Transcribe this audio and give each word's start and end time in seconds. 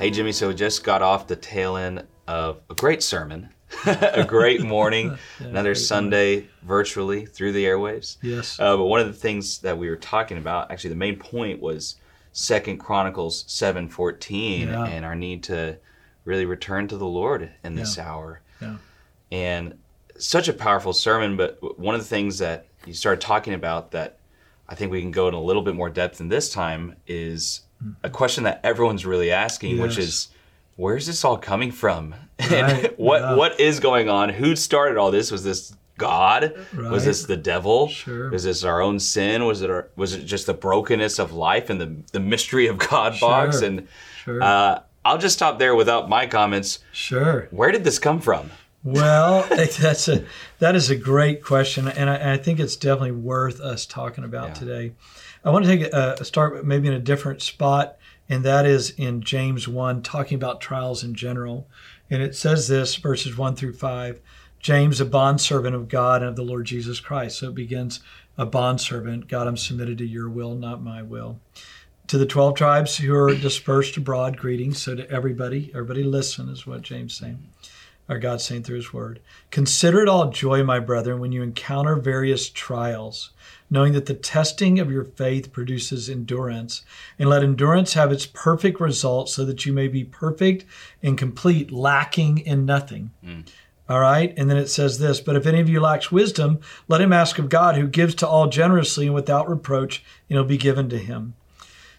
Hey, 0.00 0.10
Jimmy. 0.10 0.32
So 0.32 0.48
we 0.48 0.54
just 0.54 0.82
got 0.82 1.02
off 1.02 1.26
the 1.26 1.36
tail 1.36 1.76
end 1.76 2.06
of 2.26 2.62
a 2.70 2.74
great 2.74 3.02
sermon, 3.02 3.50
a 3.86 4.24
great 4.24 4.62
morning, 4.64 5.18
yeah, 5.38 5.46
another 5.48 5.74
great 5.74 5.84
Sunday 5.84 6.34
morning. 6.36 6.50
virtually 6.62 7.26
through 7.26 7.52
the 7.52 7.66
airwaves. 7.66 8.16
Yes. 8.22 8.58
Uh, 8.58 8.78
but 8.78 8.86
one 8.86 9.00
of 9.00 9.08
the 9.08 9.12
things 9.12 9.58
that 9.58 9.76
we 9.76 9.90
were 9.90 9.96
talking 9.96 10.38
about, 10.38 10.70
actually, 10.70 10.88
the 10.88 10.96
main 10.96 11.18
point 11.18 11.60
was 11.60 11.96
Second 12.32 12.78
Chronicles 12.78 13.44
seven 13.46 13.90
fourteen, 13.90 14.68
yeah. 14.68 14.86
and 14.86 15.04
our 15.04 15.14
need 15.14 15.42
to 15.44 15.76
really 16.24 16.46
return 16.46 16.88
to 16.88 16.96
the 16.96 17.04
Lord 17.04 17.50
in 17.62 17.74
this 17.74 17.98
yeah. 17.98 18.10
hour. 18.10 18.40
Yeah. 18.62 18.76
And 19.30 19.74
such 20.16 20.48
a 20.48 20.54
powerful 20.54 20.94
sermon. 20.94 21.36
But 21.36 21.78
one 21.78 21.94
of 21.94 22.00
the 22.00 22.06
things 22.06 22.38
that 22.38 22.68
you 22.86 22.94
started 22.94 23.20
talking 23.20 23.52
about 23.52 23.90
that 23.90 24.18
I 24.66 24.76
think 24.76 24.92
we 24.92 25.02
can 25.02 25.10
go 25.10 25.28
in 25.28 25.34
a 25.34 25.42
little 25.42 25.60
bit 25.60 25.74
more 25.74 25.90
depth 25.90 26.22
in 26.22 26.28
this 26.30 26.50
time 26.50 26.96
is 27.06 27.66
a 28.02 28.10
question 28.10 28.44
that 28.44 28.60
everyone's 28.64 29.06
really 29.06 29.30
asking, 29.30 29.76
yes. 29.76 29.82
which 29.82 29.98
is 29.98 30.28
where's 30.76 31.06
this 31.06 31.24
all 31.24 31.36
coming 31.36 31.72
from? 31.72 32.14
Right. 32.40 32.52
and 32.52 32.86
what 32.96 33.20
yeah. 33.20 33.34
what 33.34 33.60
is 33.60 33.80
going 33.80 34.08
on? 34.08 34.30
Who 34.30 34.56
started 34.56 34.96
all 34.96 35.10
this? 35.10 35.30
Was 35.30 35.44
this 35.44 35.76
God? 35.98 36.54
Right. 36.72 36.90
Was 36.90 37.04
this 37.04 37.24
the 37.24 37.36
devil? 37.36 37.88
Sure. 37.88 38.30
Was 38.30 38.44
this 38.44 38.64
our 38.64 38.80
own 38.80 38.98
sin? 38.98 39.44
Was 39.44 39.60
it 39.60 39.68
our, 39.68 39.90
was 39.94 40.14
it 40.14 40.24
just 40.24 40.46
the 40.46 40.54
brokenness 40.54 41.18
of 41.18 41.34
life 41.34 41.68
and 41.68 41.78
the 41.78 41.94
the 42.12 42.20
mystery 42.20 42.66
of 42.66 42.78
God 42.78 43.14
sure. 43.14 43.28
box? 43.28 43.60
And 43.60 43.86
sure. 44.24 44.42
uh, 44.42 44.80
I'll 45.04 45.18
just 45.18 45.36
stop 45.36 45.58
there 45.58 45.74
without 45.74 46.08
my 46.08 46.26
comments. 46.26 46.78
Sure. 46.92 47.46
Where 47.50 47.70
did 47.70 47.84
this 47.84 47.98
come 47.98 48.20
from? 48.20 48.50
Well, 48.82 49.46
that's 49.50 50.08
a 50.08 50.24
that 50.58 50.74
is 50.74 50.90
a 50.90 50.96
great 50.96 51.42
question, 51.42 51.88
and 51.88 52.08
I, 52.08 52.34
I 52.34 52.36
think 52.38 52.60
it's 52.60 52.76
definitely 52.76 53.12
worth 53.12 53.60
us 53.60 53.86
talking 53.86 54.24
about 54.24 54.48
yeah. 54.48 54.54
today. 54.54 54.92
I 55.44 55.50
want 55.50 55.64
to 55.64 55.76
take 55.76 55.92
a, 55.92 56.22
start 56.24 56.66
maybe 56.66 56.88
in 56.88 56.94
a 56.94 56.98
different 56.98 57.40
spot, 57.40 57.96
and 58.28 58.44
that 58.44 58.66
is 58.66 58.90
in 58.90 59.22
James 59.22 59.66
1, 59.66 60.02
talking 60.02 60.36
about 60.36 60.60
trials 60.60 61.02
in 61.02 61.14
general. 61.14 61.66
And 62.10 62.22
it 62.22 62.34
says 62.34 62.68
this, 62.68 62.96
verses 62.96 63.36
1 63.36 63.56
through 63.56 63.74
5 63.74 64.20
James, 64.58 65.00
a 65.00 65.06
bondservant 65.06 65.74
of 65.74 65.88
God 65.88 66.20
and 66.20 66.28
of 66.28 66.36
the 66.36 66.42
Lord 66.42 66.66
Jesus 66.66 67.00
Christ. 67.00 67.38
So 67.38 67.48
it 67.48 67.54
begins, 67.54 68.00
a 68.36 68.44
bondservant. 68.44 69.26
God, 69.26 69.46
I'm 69.46 69.56
submitted 69.56 69.96
to 69.98 70.06
your 70.06 70.28
will, 70.28 70.54
not 70.54 70.82
my 70.82 71.00
will. 71.02 71.40
To 72.08 72.18
the 72.18 72.26
12 72.26 72.56
tribes 72.56 72.98
who 72.98 73.14
are 73.14 73.34
dispersed 73.34 73.96
abroad, 73.96 74.36
greetings. 74.36 74.82
So 74.82 74.96
to 74.96 75.10
everybody, 75.10 75.70
everybody 75.74 76.02
listen, 76.02 76.50
is 76.50 76.66
what 76.66 76.82
James 76.82 77.16
saying 77.16 77.48
our 78.10 78.18
God 78.18 78.40
saying 78.40 78.64
through 78.64 78.76
his 78.76 78.92
word. 78.92 79.20
Consider 79.52 80.02
it 80.02 80.08
all 80.08 80.30
joy, 80.30 80.64
my 80.64 80.80
brethren, 80.80 81.20
when 81.20 81.30
you 81.30 81.44
encounter 81.44 81.94
various 81.94 82.50
trials, 82.50 83.30
knowing 83.70 83.92
that 83.92 84.06
the 84.06 84.14
testing 84.14 84.80
of 84.80 84.90
your 84.90 85.04
faith 85.04 85.52
produces 85.52 86.10
endurance. 86.10 86.82
And 87.20 87.30
let 87.30 87.44
endurance 87.44 87.94
have 87.94 88.10
its 88.10 88.26
perfect 88.26 88.80
result 88.80 89.28
so 89.28 89.44
that 89.44 89.64
you 89.64 89.72
may 89.72 89.86
be 89.86 90.02
perfect 90.02 90.64
and 91.04 91.16
complete, 91.16 91.70
lacking 91.70 92.38
in 92.38 92.66
nothing. 92.66 93.12
Mm. 93.24 93.46
All 93.88 94.00
right. 94.00 94.34
And 94.36 94.50
then 94.50 94.56
it 94.56 94.68
says 94.68 94.98
this 94.98 95.20
But 95.20 95.36
if 95.36 95.46
any 95.46 95.60
of 95.60 95.68
you 95.68 95.80
lacks 95.80 96.10
wisdom, 96.10 96.58
let 96.88 97.00
him 97.00 97.12
ask 97.12 97.38
of 97.38 97.48
God, 97.48 97.76
who 97.76 97.86
gives 97.86 98.16
to 98.16 98.26
all 98.26 98.48
generously 98.48 99.06
and 99.06 99.14
without 99.14 99.48
reproach, 99.48 100.04
and 100.28 100.36
it'll 100.36 100.48
be 100.48 100.58
given 100.58 100.88
to 100.88 100.98
him. 100.98 101.34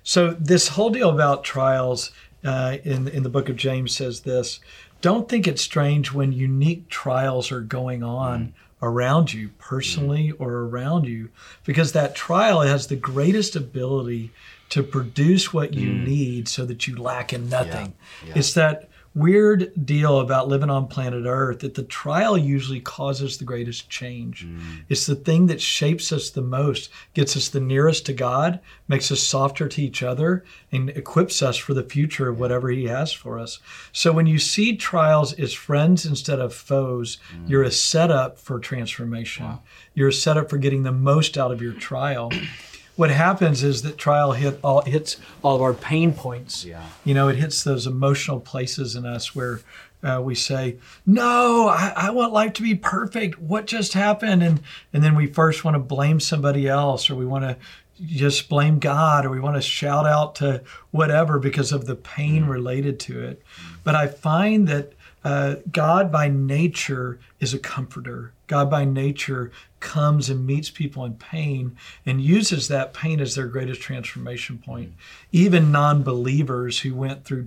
So, 0.04 0.32
this 0.32 0.70
whole 0.70 0.90
deal 0.90 1.10
about 1.10 1.44
trials 1.46 2.12
uh, 2.44 2.78
in, 2.84 3.08
in 3.08 3.24
the 3.24 3.30
book 3.30 3.50
of 3.50 3.56
James 3.56 3.96
says 3.96 4.22
this 4.22 4.60
don't 5.02 5.28
think 5.28 5.48
it's 5.48 5.62
strange 5.62 6.12
when 6.14 6.32
unique 6.32 6.90
trials 6.90 7.52
are 7.52 7.62
going 7.62 8.04
on 8.04 8.40
mm. 8.40 8.52
around 8.82 9.34
you, 9.34 9.50
personally 9.58 10.30
mm. 10.30 10.36
or 10.40 10.52
around 10.66 11.06
you, 11.06 11.30
because 11.66 11.92
that 11.92 12.16
trial 12.16 12.62
has 12.62 12.88
the 12.88 12.96
greatest 12.96 13.56
ability 13.56 14.32
to 14.70 14.84
produce 14.84 15.54
what 15.54 15.74
you 15.74 15.90
mm. 15.90 16.06
need 16.06 16.48
so 16.48 16.66
that 16.66 16.88
you 16.88 16.96
lack 16.96 17.34
in 17.34 17.50
nothing. 17.50 17.94
Yeah. 18.24 18.30
Yeah. 18.30 18.34
It's 18.38 18.54
that 18.54 18.90
weird 19.14 19.72
deal 19.86 20.20
about 20.20 20.48
living 20.48 20.70
on 20.70 20.88
planet 20.88 21.26
Earth 21.26 21.60
that 21.60 21.74
the 21.74 21.84
trial 21.84 22.38
usually 22.38 22.80
causes 22.80 23.38
the 23.38 23.44
greatest 23.44 23.90
change. 23.90 24.46
Mm. 24.46 24.84
It's 24.88 25.06
the 25.06 25.16
thing 25.16 25.48
that 25.48 25.62
shapes 25.62 26.12
us 26.12 26.30
the 26.30 26.42
most, 26.42 26.90
gets 27.14 27.36
us 27.36 27.50
the 27.50 27.60
nearest 27.60 28.06
to 28.06 28.14
God, 28.14 28.60
makes 28.88 29.12
us 29.12 29.22
softer 29.22 29.68
to 29.68 29.82
each 29.82 30.02
other, 30.02 30.46
and 30.72 30.90
equips 30.92 31.42
us 31.42 31.58
for 31.58 31.74
the 31.74 31.84
future 31.84 32.30
of 32.30 32.40
whatever 32.40 32.70
He 32.70 32.86
has 32.86 33.12
for 33.12 33.38
us. 33.38 33.60
So 33.92 34.14
when 34.14 34.28
you 34.28 34.40
see 34.40 34.78
trials 34.78 35.34
as 35.34 35.54
friends 35.54 36.06
instead 36.06 36.40
of 36.40 36.54
foes, 36.54 37.18
mm. 37.36 37.50
you're 37.50 37.64
a 37.64 37.72
setup 37.72 38.40
for 38.40 38.60
transformation. 38.60 39.46
Wow. 39.46 39.62
You're 39.94 40.10
a 40.10 40.14
setup 40.14 40.50
for 40.50 40.58
getting 40.58 40.84
the 40.84 40.92
most 40.94 41.38
out 41.38 41.52
of 41.52 41.62
your 41.62 41.74
trial 41.74 42.32
what 43.02 43.10
happens 43.10 43.64
is 43.64 43.82
that 43.82 43.98
trial 43.98 44.34
hit 44.34 44.60
all 44.64 44.84
hits 44.84 45.18
all 45.42 45.56
of 45.56 45.62
our 45.64 45.74
pain 45.74 46.14
points. 46.14 46.64
Yeah. 46.64 46.86
You 47.04 47.16
know, 47.16 47.30
it 47.30 47.36
hits 47.36 47.64
those 47.64 47.88
emotional 47.88 48.40
places 48.40 48.96
in 48.96 49.08
us 49.08 49.34
where 49.34 49.62
uh, 50.04 50.22
we 50.24 50.36
say, 50.36 50.78
"No, 51.04 51.68
I, 51.68 51.94
I, 51.96 52.10
want 52.12 52.32
life 52.32 52.54
to 52.54 52.62
be 52.62 52.76
perfect. 52.76 53.40
What 53.40 53.66
just 53.66 53.94
happened?" 53.94 54.44
And 54.44 54.62
and 54.94 55.04
then 55.04 55.16
we 55.16 55.26
first 55.26 55.66
want 55.66 55.74
to 55.74 55.80
blame 55.80 56.20
somebody 56.20 56.68
else, 56.68 57.10
or 57.10 57.16
we 57.16 57.26
want 57.26 57.44
to 57.44 57.58
just 58.06 58.48
blame 58.48 58.78
God, 58.78 59.26
or 59.26 59.32
we 59.32 59.40
want 59.40 59.56
to 59.56 59.64
shout 59.64 60.06
out 60.06 60.36
to 60.36 60.62
whatever 60.92 61.40
because 61.40 61.72
of 61.72 61.88
the 61.88 61.96
pain 61.96 62.44
mm. 62.44 62.50
related 62.50 63.00
to 63.00 63.24
it. 63.24 63.42
Mm. 63.42 63.78
But 63.84 63.96
I 63.96 64.10
find 64.10 64.68
that 64.68 64.94
uh, 65.24 65.56
God 65.72 66.12
by 66.12 66.28
nature 66.30 67.20
is 67.40 67.54
a 67.54 67.60
comforter. 67.60 68.34
God 68.48 68.70
by 68.70 68.86
nature 68.86 69.52
comes 69.80 70.30
and 70.30 70.46
meets 70.46 70.70
people 70.70 71.06
in 71.06 71.14
pain 71.14 71.78
and 72.06 72.22
uses 72.22 72.68
that 72.68 72.94
pain 72.94 73.20
as 73.20 73.36
their 73.36 73.48
greatest 73.48 73.82
transformation 73.82 74.58
point. 74.58 74.90
Mm-hmm. 74.90 75.28
Even 75.32 75.72
non 75.72 76.04
believers 76.04 76.80
who 76.80 76.96
went 76.96 77.24
through 77.24 77.44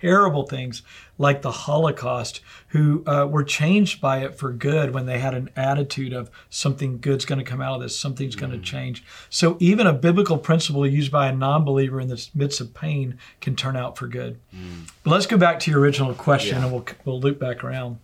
terrible 0.00 0.44
things 0.44 0.82
like 1.18 1.42
the 1.42 1.50
Holocaust, 1.50 2.40
who 2.68 3.02
uh, 3.06 3.26
were 3.26 3.42
changed 3.42 4.00
by 4.00 4.18
it 4.18 4.34
for 4.34 4.52
good 4.52 4.92
when 4.92 5.06
they 5.06 5.18
had 5.18 5.34
an 5.34 5.50
attitude 5.56 6.12
of 6.12 6.30
something 6.50 6.98
good's 6.98 7.24
going 7.24 7.38
to 7.38 7.44
come 7.44 7.60
out 7.60 7.76
of 7.76 7.82
this, 7.82 7.98
something's 7.98 8.36
going 8.36 8.52
to 8.52 8.58
mm. 8.58 8.64
change. 8.64 9.04
So 9.30 9.56
even 9.60 9.86
a 9.86 9.92
biblical 9.92 10.36
principle 10.38 10.86
used 10.86 11.10
by 11.10 11.28
a 11.28 11.34
non 11.34 11.64
believer 11.64 12.00
in 12.00 12.08
the 12.08 12.28
midst 12.34 12.60
of 12.60 12.74
pain 12.74 13.18
can 13.40 13.56
turn 13.56 13.76
out 13.76 13.96
for 13.96 14.06
good. 14.06 14.38
Mm. 14.54 14.90
But 15.02 15.10
let's 15.10 15.26
go 15.26 15.38
back 15.38 15.58
to 15.60 15.70
your 15.70 15.80
original 15.80 16.14
question 16.14 16.58
yeah. 16.58 16.64
and 16.64 16.72
we'll, 16.72 16.86
we'll 17.04 17.20
loop 17.20 17.38
back 17.38 17.64
around. 17.64 17.98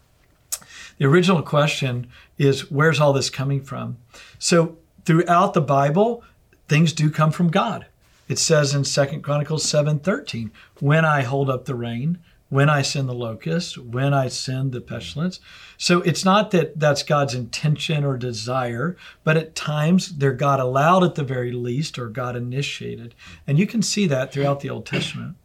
The 0.99 1.07
original 1.07 1.43
question 1.43 2.09
is 2.39 2.71
where's 2.71 3.01
all 3.01 3.13
this 3.13 3.31
coming 3.31 3.61
from? 3.63 3.99
So 4.39 4.77
throughout 5.05 5.55
the 5.55 5.61
Bible, 5.61 6.23
things 6.69 6.93
do 6.93 7.11
come 7.11 7.33
from 7.33 7.51
God. 7.51 7.87
It 8.29 8.39
says 8.39 8.75
in 8.75 8.85
Second 8.85 9.23
Chronicles 9.23 9.65
7:13, 9.65 10.51
when 10.81 11.05
I 11.05 11.23
hold 11.23 11.51
up 11.51 11.65
the 11.65 11.75
rain, 11.75 12.19
when 12.49 12.69
I 12.69 12.83
send 12.83 13.09
the 13.09 13.15
locust, 13.15 13.79
when 13.79 14.13
I 14.13 14.29
send 14.29 14.73
the 14.73 14.83
pestilence. 14.83 15.41
So 15.79 16.03
it's 16.03 16.23
not 16.23 16.51
that 16.51 16.79
that's 16.79 17.03
God's 17.03 17.35
intention 17.35 18.05
or 18.05 18.19
desire, 18.19 18.95
but 19.25 19.39
at 19.39 19.55
times 19.55 20.19
they're 20.19 20.35
God 20.35 20.61
allowed 20.61 21.03
at 21.03 21.15
the 21.15 21.25
very 21.25 21.53
least 21.53 21.99
or 21.99 22.09
God 22.09 22.37
initiated. 22.37 23.15
And 23.47 23.59
you 23.59 23.67
can 23.67 23.81
see 23.81 24.07
that 24.09 24.33
throughout 24.33 24.61
the 24.61 24.69
Old 24.69 24.85
Testament. 24.85 25.37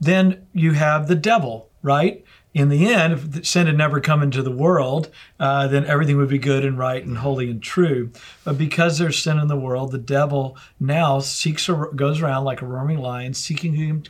Then 0.00 0.46
you 0.52 0.72
have 0.72 1.08
the 1.08 1.16
devil, 1.16 1.68
right? 1.82 2.24
In 2.56 2.70
the 2.70 2.90
end, 2.90 3.12
if 3.12 3.46
sin 3.46 3.66
had 3.66 3.76
never 3.76 4.00
come 4.00 4.22
into 4.22 4.42
the 4.42 4.50
world, 4.50 5.10
uh, 5.38 5.66
then 5.68 5.84
everything 5.84 6.16
would 6.16 6.30
be 6.30 6.38
good 6.38 6.64
and 6.64 6.78
right 6.78 7.04
and 7.04 7.18
holy 7.18 7.50
and 7.50 7.62
true. 7.62 8.10
But 8.44 8.56
because 8.56 8.96
there's 8.96 9.22
sin 9.22 9.38
in 9.38 9.48
the 9.48 9.58
world, 9.58 9.92
the 9.92 9.98
devil 9.98 10.56
now 10.80 11.20
seeks 11.20 11.68
or 11.68 11.92
goes 11.92 12.22
around 12.22 12.44
like 12.44 12.62
a 12.62 12.66
roaring 12.66 12.96
lion, 12.96 13.34
seeking 13.34 13.74
whom 13.74 14.04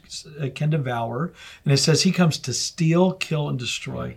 can 0.55 0.71
devour. 0.71 1.33
And 1.65 1.75
it 1.75 1.79
says 1.79 2.03
he 2.03 2.13
comes 2.13 2.39
to 2.39 2.55
steal, 2.55 3.15
kill, 3.15 3.49
and 3.49 3.59
destroy. 3.59 4.17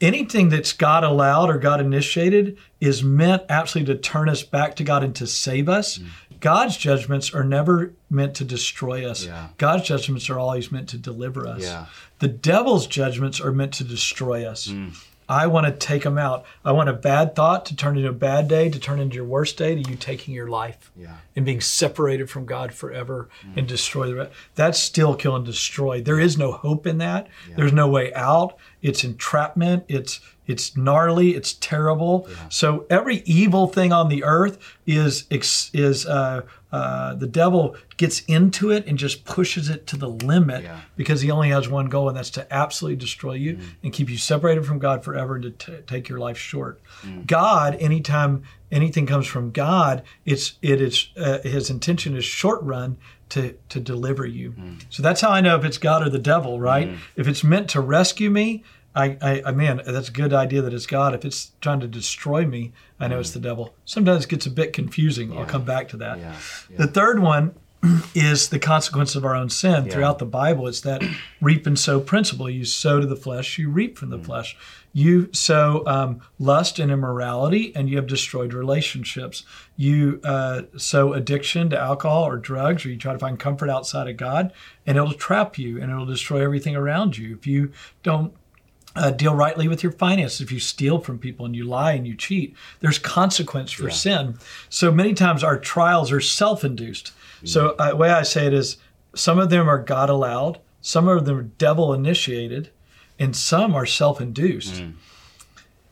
Anything 0.00 0.48
that's 0.48 0.72
God 0.72 1.02
allowed 1.02 1.50
or 1.50 1.58
God 1.58 1.80
initiated 1.80 2.56
is 2.80 3.02
meant 3.02 3.42
absolutely 3.48 3.94
to 3.94 4.00
turn 4.00 4.28
us 4.28 4.42
back 4.44 4.76
to 4.76 4.84
God 4.84 5.02
and 5.02 5.14
to 5.16 5.26
save 5.26 5.68
us. 5.68 5.98
Mm. 5.98 6.06
God's 6.40 6.76
judgments 6.76 7.34
are 7.34 7.42
never 7.42 7.94
meant 8.08 8.36
to 8.36 8.44
destroy 8.44 9.08
us. 9.08 9.26
Yeah. 9.26 9.48
God's 9.56 9.88
judgments 9.88 10.30
are 10.30 10.38
always 10.38 10.70
meant 10.70 10.88
to 10.90 10.98
deliver 10.98 11.46
us. 11.48 11.62
Yeah. 11.62 11.86
The 12.20 12.28
devil's 12.28 12.86
judgments 12.86 13.40
are 13.40 13.52
meant 13.52 13.74
to 13.74 13.84
destroy 13.84 14.44
us. 14.44 14.68
Mm. 14.68 14.96
I 15.28 15.46
want 15.46 15.66
to 15.66 15.72
take 15.72 16.04
them 16.04 16.16
out. 16.16 16.46
I 16.64 16.72
want 16.72 16.88
a 16.88 16.94
bad 16.94 17.36
thought 17.36 17.66
to 17.66 17.76
turn 17.76 17.98
into 17.98 18.08
a 18.08 18.14
bad 18.14 18.48
day, 18.48 18.70
to 18.70 18.78
turn 18.78 18.98
into 18.98 19.16
your 19.16 19.26
worst 19.26 19.58
day, 19.58 19.74
to 19.74 19.90
you 19.90 19.94
taking 19.94 20.34
your 20.34 20.48
life 20.48 20.90
yeah. 20.96 21.16
and 21.36 21.44
being 21.44 21.60
separated 21.60 22.30
from 22.30 22.46
God 22.46 22.72
forever 22.72 23.28
mm. 23.46 23.58
and 23.58 23.68
destroy 23.68 24.06
the 24.06 24.14
rest. 24.14 24.32
That's 24.54 24.78
still 24.78 25.14
kill 25.14 25.36
and 25.36 25.44
destroy. 25.44 26.00
There 26.00 26.18
is 26.18 26.38
no 26.38 26.52
hope 26.52 26.86
in 26.86 26.98
that. 26.98 27.28
There's 27.56 27.74
no 27.74 27.88
way 27.88 28.14
out. 28.14 28.56
It's 28.82 29.04
entrapment, 29.04 29.84
it's 29.88 30.20
it's 30.46 30.74
gnarly, 30.78 31.34
it's 31.34 31.52
terrible. 31.54 32.26
So 32.48 32.86
every 32.88 33.16
evil 33.26 33.66
thing 33.66 33.92
on 33.92 34.08
the 34.08 34.24
earth 34.24 34.56
is 34.86 35.26
ex- 35.30 35.70
is 35.74 36.06
uh, 36.06 36.40
uh, 36.72 37.14
the 37.16 37.26
devil 37.26 37.76
gets 37.98 38.20
into 38.20 38.70
it 38.70 38.86
and 38.86 38.96
just 38.96 39.26
pushes 39.26 39.68
it 39.68 39.86
to 39.88 39.96
the 39.98 40.08
limit 40.08 40.62
Yeah. 40.62 40.80
because 40.96 41.20
he 41.20 41.30
only 41.30 41.50
has 41.50 41.68
one 41.68 41.90
goal, 41.90 42.08
and 42.08 42.16
that's 42.16 42.30
to 42.30 42.50
absolutely 42.54 42.96
destroy 42.96 43.34
you 43.34 43.58
and 43.82 43.92
keep 43.92 44.08
you 44.08 44.16
separated 44.16 44.64
from 44.64 44.78
God 44.78 45.04
forever 45.04 45.34
and 45.34 45.42
to 45.42 45.50
t- 45.50 45.82
take 45.86 46.08
your 46.08 46.18
life 46.18 46.38
short. 46.38 46.80
God, 47.26 47.76
anytime 47.78 48.42
anything 48.70 49.06
comes 49.06 49.26
from 49.26 49.50
God, 49.50 50.02
it's 50.24 50.54
it 50.62 50.80
is 50.80 51.08
uh, 51.16 51.38
his 51.40 51.70
intention 51.70 52.16
is 52.16 52.24
short 52.24 52.62
run 52.62 52.96
to 53.30 53.54
to 53.68 53.80
deliver 53.80 54.26
you. 54.26 54.52
Mm. 54.52 54.84
So 54.90 55.02
that's 55.02 55.20
how 55.20 55.30
I 55.30 55.40
know 55.40 55.56
if 55.56 55.64
it's 55.64 55.78
God 55.78 56.06
or 56.06 56.10
the 56.10 56.18
devil, 56.18 56.60
right? 56.60 56.88
Mm. 56.88 56.98
If 57.16 57.28
it's 57.28 57.44
meant 57.44 57.68
to 57.70 57.80
rescue 57.80 58.30
me. 58.30 58.64
I, 58.94 59.16
I, 59.22 59.42
I 59.46 59.52
man, 59.52 59.80
that's 59.86 60.08
a 60.08 60.12
good 60.12 60.32
idea 60.32 60.60
that 60.62 60.74
it's 60.74 60.86
God. 60.86 61.14
If 61.14 61.24
it's 61.24 61.52
trying 61.60 61.78
to 61.80 61.86
destroy 61.86 62.46
me, 62.46 62.72
I 62.98 63.06
know 63.06 63.20
it's 63.20 63.30
mm. 63.30 63.34
the 63.34 63.40
devil. 63.40 63.74
Sometimes 63.84 64.24
it 64.24 64.30
gets 64.30 64.46
a 64.46 64.50
bit 64.50 64.72
confusing. 64.72 65.36
I'll 65.38 65.44
come 65.44 65.64
back 65.64 65.88
to 65.90 65.98
that. 65.98 66.18
Yeah, 66.18 66.34
yeah. 66.70 66.76
The 66.78 66.86
third 66.88 67.20
one 67.20 67.54
is 68.14 68.48
the 68.48 68.58
consequence 68.58 69.14
of 69.14 69.24
our 69.24 69.36
own 69.36 69.50
sin. 69.50 69.88
Throughout 69.88 70.18
the 70.18 70.26
Bible, 70.26 70.66
it's 70.66 70.80
that 70.80 71.02
reap 71.40 71.66
and 71.66 71.78
sow 71.78 72.00
principle. 72.00 72.50
You 72.50 72.64
sow 72.64 72.98
to 72.98 73.06
the 73.06 73.14
flesh, 73.14 73.58
you 73.58 73.70
reap 73.70 73.98
from 73.98 74.10
the 74.10 74.18
flesh. 74.18 74.56
You 74.98 75.32
sow 75.32 75.84
um, 75.86 76.22
lust 76.40 76.80
and 76.80 76.90
immorality, 76.90 77.72
and 77.76 77.88
you 77.88 77.94
have 77.98 78.08
destroyed 78.08 78.52
relationships. 78.52 79.44
You 79.76 80.20
uh, 80.24 80.62
sow 80.76 81.12
addiction 81.12 81.70
to 81.70 81.78
alcohol 81.78 82.24
or 82.24 82.36
drugs, 82.36 82.84
or 82.84 82.88
you 82.88 82.96
try 82.96 83.12
to 83.12 83.18
find 83.20 83.38
comfort 83.38 83.70
outside 83.70 84.08
of 84.08 84.16
God, 84.16 84.52
and 84.84 84.98
it'll 84.98 85.12
trap 85.12 85.56
you 85.56 85.80
and 85.80 85.92
it'll 85.92 86.04
destroy 86.04 86.42
everything 86.42 86.74
around 86.74 87.16
you. 87.16 87.36
If 87.36 87.46
you 87.46 87.70
don't 88.02 88.34
uh, 88.96 89.12
deal 89.12 89.36
rightly 89.36 89.68
with 89.68 89.84
your 89.84 89.92
finances. 89.92 90.40
If 90.40 90.50
you 90.50 90.58
steal 90.58 90.98
from 90.98 91.20
people 91.20 91.46
and 91.46 91.54
you 91.54 91.62
lie 91.62 91.92
and 91.92 92.04
you 92.04 92.16
cheat, 92.16 92.56
there's 92.80 92.98
consequence 92.98 93.70
for 93.70 93.90
sin. 93.90 94.36
So 94.68 94.90
many 94.90 95.14
times 95.14 95.44
our 95.44 95.60
trials 95.60 96.10
are 96.10 96.20
self-induced. 96.20 97.12
So 97.44 97.76
uh, 97.78 97.90
the 97.90 97.96
way 97.96 98.10
I 98.10 98.24
say 98.24 98.48
it 98.48 98.52
is, 98.52 98.78
some 99.14 99.38
of 99.38 99.50
them 99.50 99.68
are 99.68 99.78
God 99.78 100.10
allowed, 100.10 100.58
some 100.80 101.06
of 101.06 101.24
them 101.24 101.38
are 101.38 101.42
devil 101.42 101.94
initiated, 101.94 102.70
and 103.18 103.34
some 103.34 103.74
are 103.74 103.86
self-induced. 103.86 104.74
Mm. 104.74 104.94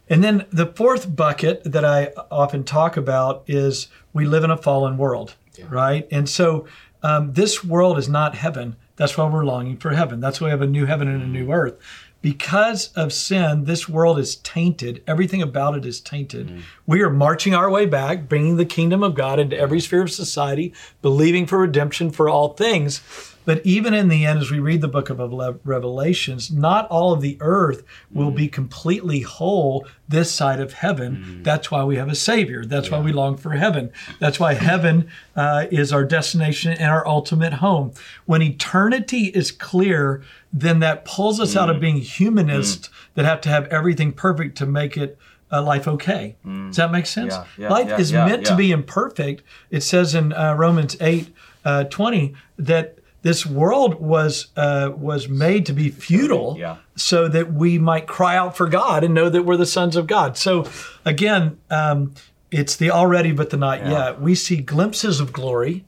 And 0.09 0.23
then 0.23 0.47
the 0.53 0.67
fourth 0.67 1.15
bucket 1.15 1.65
that 1.65 1.85
I 1.85 2.13
often 2.31 2.63
talk 2.63 2.97
about 2.97 3.43
is 3.47 3.89
we 4.13 4.25
live 4.25 4.45
in 4.45 4.51
a 4.51 4.57
fallen 4.57 4.97
world, 4.97 5.35
right? 5.69 6.07
And 6.13 6.29
so 6.29 6.67
um, 7.03 7.33
this 7.33 7.65
world 7.65 7.99
is 7.99 8.09
not 8.09 8.35
heaven. 8.35 8.77
That's 8.95 9.19
why 9.19 9.29
we're 9.29 9.45
longing 9.45 9.77
for 9.79 9.91
heaven. 9.91 10.21
That's 10.21 10.41
why 10.41 10.47
we 10.47 10.51
have 10.53 10.63
a 10.63 10.67
new 10.67 10.87
heaven 10.87 11.09
and 11.09 11.23
a 11.23 11.27
new 11.27 11.47
mm. 11.47 11.55
earth. 11.55 11.79
Because 12.23 12.93
of 12.95 13.13
sin, 13.13 13.65
this 13.65 13.89
world 13.89 14.19
is 14.19 14.37
tainted. 14.37 15.03
Everything 15.07 15.43
about 15.43 15.77
it 15.77 15.85
is 15.85 16.01
tainted. 16.01 16.49
Mm. 16.49 16.63
We 16.87 17.03
are 17.03 17.11
marching 17.11 17.55
our 17.55 17.71
way 17.71 17.87
back, 17.87 18.29
bringing 18.29 18.57
the 18.57 18.65
kingdom 18.65 19.03
of 19.03 19.15
God 19.15 19.39
into 19.39 19.59
every 19.59 19.81
sphere 19.81 20.03
of 20.03 20.11
society, 20.11 20.73
believing 21.03 21.47
for 21.47 21.59
redemption 21.59 22.11
for 22.11 22.29
all 22.29 22.55
things. 22.55 23.01
But 23.47 23.65
even 23.65 23.95
in 23.95 24.09
the 24.09 24.27
end, 24.27 24.41
as 24.41 24.51
we 24.51 24.59
read 24.59 24.81
the 24.83 24.89
book 24.89 25.09
of 25.09 25.19
Revelations, 25.65 26.51
not 26.51 26.89
all 26.89 27.13
of 27.13 27.21
the 27.23 27.39
earth 27.41 27.85
will 28.13 28.33
be 28.33 28.49
completely 28.49 29.21
whole 29.21 29.87
this 30.09 30.31
side 30.33 30.61
of 30.61 30.75
heaven. 30.75 31.43
That's 31.45 31.71
why 31.71 31.85
we 31.85 31.95
have 31.97 32.09
a 32.09 32.17
Savior. 32.17 32.65
That's 32.65 32.91
why 32.91 33.01
we 33.01 33.13
long 33.13 33.37
for 33.37 33.53
heaven. 33.53 33.93
That's 34.19 34.41
why 34.41 34.55
heaven 34.55 35.09
uh, 35.37 35.67
is 35.71 35.93
our 35.93 36.05
destination 36.05 36.73
and 36.73 36.91
our 36.91 37.07
ultimate 37.07 37.55
home. 37.55 37.93
When 38.27 38.43
eternity 38.43 39.27
is 39.27 39.53
clear, 39.53 40.25
then 40.53 40.81
that 40.81 41.05
pulls 41.05 41.39
us 41.39 41.55
out 41.55 41.71
of 41.71 41.81
being 41.81 41.99
humanists 41.99 42.91
that 43.15 43.25
have 43.25 43.41
to 43.43 43.49
have 43.49 43.67
everything 43.69 44.13
perfect 44.13 44.59
to 44.59 44.67
make 44.67 44.97
it. 44.97 45.17
Uh, 45.53 45.63
life 45.63 45.87
okay. 45.87 46.35
Does 46.45 46.77
that 46.77 46.91
make 46.91 47.07
sense? 47.07 47.33
Yeah, 47.33 47.45
yeah, 47.57 47.69
life 47.69 47.87
yeah, 47.87 47.99
is 47.99 48.11
yeah, 48.11 48.27
meant 48.27 48.47
to 48.47 48.57
be 48.57 48.73
imperfect. 48.73 49.45
It 49.71 49.85
says 49.85 50.13
in 50.17 50.33
uh, 50.33 50.55
Romans 50.55 50.97
8 51.01 51.33
uh, 51.65 51.85
20 51.85 52.35
that 52.59 52.99
this 53.23 53.45
world 53.47 54.01
was 54.01 54.49
uh, 54.57 54.91
was 54.97 55.29
made 55.29 55.67
to 55.67 55.73
be 55.73 55.89
futile 55.91 56.57
Yeah. 56.59 56.77
so 56.95 57.29
that 57.29 57.53
we 57.53 57.79
might 57.79 58.07
cry 58.07 58.37
out 58.37 58.57
for 58.57 58.69
God 58.69 59.03
and 59.05 59.15
know 59.15 59.29
that 59.29 59.43
we're 59.43 59.57
the 59.57 59.67
sons 59.67 59.97
of 59.97 60.07
God. 60.07 60.37
So 60.37 60.65
again, 61.05 61.59
um, 61.71 62.15
it's 62.51 62.77
the 62.77 62.91
already 62.91 63.33
but 63.33 63.51
the 63.51 63.57
not 63.57 63.87
yet. 63.87 64.21
We 64.21 64.35
see 64.35 64.59
glimpses 64.59 65.19
of 65.21 65.33
glory, 65.33 65.85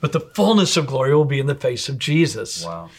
but 0.00 0.12
the 0.12 0.20
fullness 0.20 0.76
of 0.76 0.86
glory 0.86 1.14
will 1.14 1.24
be 1.24 1.40
in 1.40 1.46
the 1.46 1.54
face 1.56 1.88
of 1.88 1.98
Jesus. 1.98 2.64
Wow. 2.64 2.90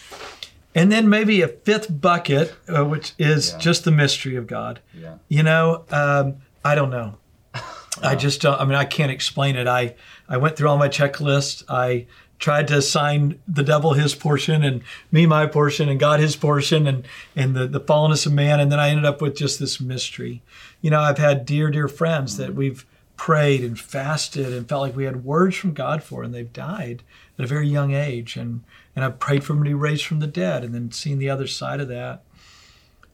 And 0.76 0.92
then 0.92 1.08
maybe 1.10 1.42
a 1.42 1.48
fifth 1.48 2.02
bucket, 2.02 2.54
uh, 2.68 2.84
which 2.84 3.14
is 3.18 3.52
Yeah. 3.54 3.58
just 3.60 3.84
the 3.86 3.92
mystery 3.92 4.36
of 4.36 4.46
God. 4.48 4.80
Yeah. 4.94 5.16
You 5.30 5.44
know, 5.44 5.86
um, 5.90 6.36
I 6.64 6.76
don't 6.76 6.90
know. 6.92 7.16
I 8.04 8.16
just 8.16 8.42
don't. 8.42 8.60
I 8.60 8.66
mean, 8.66 8.76
I 8.76 8.86
can't 8.86 9.12
explain 9.12 9.56
it. 9.56 9.68
I 9.68 9.96
I 10.30 10.38
went 10.38 10.56
through 10.58 10.68
all 10.70 10.78
my 10.78 10.90
checklists. 10.90 11.64
I 11.70 12.06
tried 12.40 12.68
to 12.68 12.78
assign 12.78 13.40
the 13.48 13.64
devil 13.64 13.94
his 13.94 14.14
portion 14.14 14.64
and 14.64 14.84
me 15.12 15.26
my 15.26 15.46
portion 15.46 15.90
and 15.90 16.00
God 16.00 16.20
his 16.20 16.36
portion 16.36 16.88
and 16.88 17.08
and 17.36 17.56
the 17.56 17.68
the 17.68 17.80
fallenness 17.80 18.26
of 18.26 18.34
man. 18.34 18.60
And 18.60 18.72
then 18.72 18.80
I 18.80 18.90
ended 18.90 19.06
up 19.06 19.22
with 19.22 19.36
just 19.36 19.60
this 19.60 19.80
mystery. 19.80 20.42
You 20.82 20.90
know, 20.90 21.00
I've 21.00 21.18
had 21.18 21.46
dear 21.46 21.72
dear 21.72 21.88
friends 21.88 22.38
that 22.38 22.50
mm-hmm. 22.50 22.58
we've 22.58 22.86
prayed 23.16 23.64
and 23.64 23.80
fasted 23.80 24.54
and 24.54 24.70
felt 24.70 24.84
like 24.84 24.96
we 24.96 25.06
had 25.06 25.26
words 25.26 25.56
from 25.56 25.74
God 25.74 26.04
for, 26.04 26.22
and 26.22 26.34
they've 26.34 26.54
died 26.54 27.02
at 27.40 27.46
a 27.46 27.48
very 27.48 27.68
young 27.68 27.94
age. 27.94 28.38
And 28.38 28.64
and 28.96 29.04
I've 29.04 29.20
prayed 29.20 29.44
for 29.44 29.54
them 29.54 29.64
to 29.64 29.70
be 29.70 29.74
raised 29.74 30.06
from 30.06 30.20
the 30.20 30.28
dead, 30.28 30.64
and 30.64 30.74
then 30.74 30.92
seen 30.92 31.18
the 31.18 31.30
other 31.30 31.48
side 31.48 31.80
of 31.80 31.88
that 31.88 32.24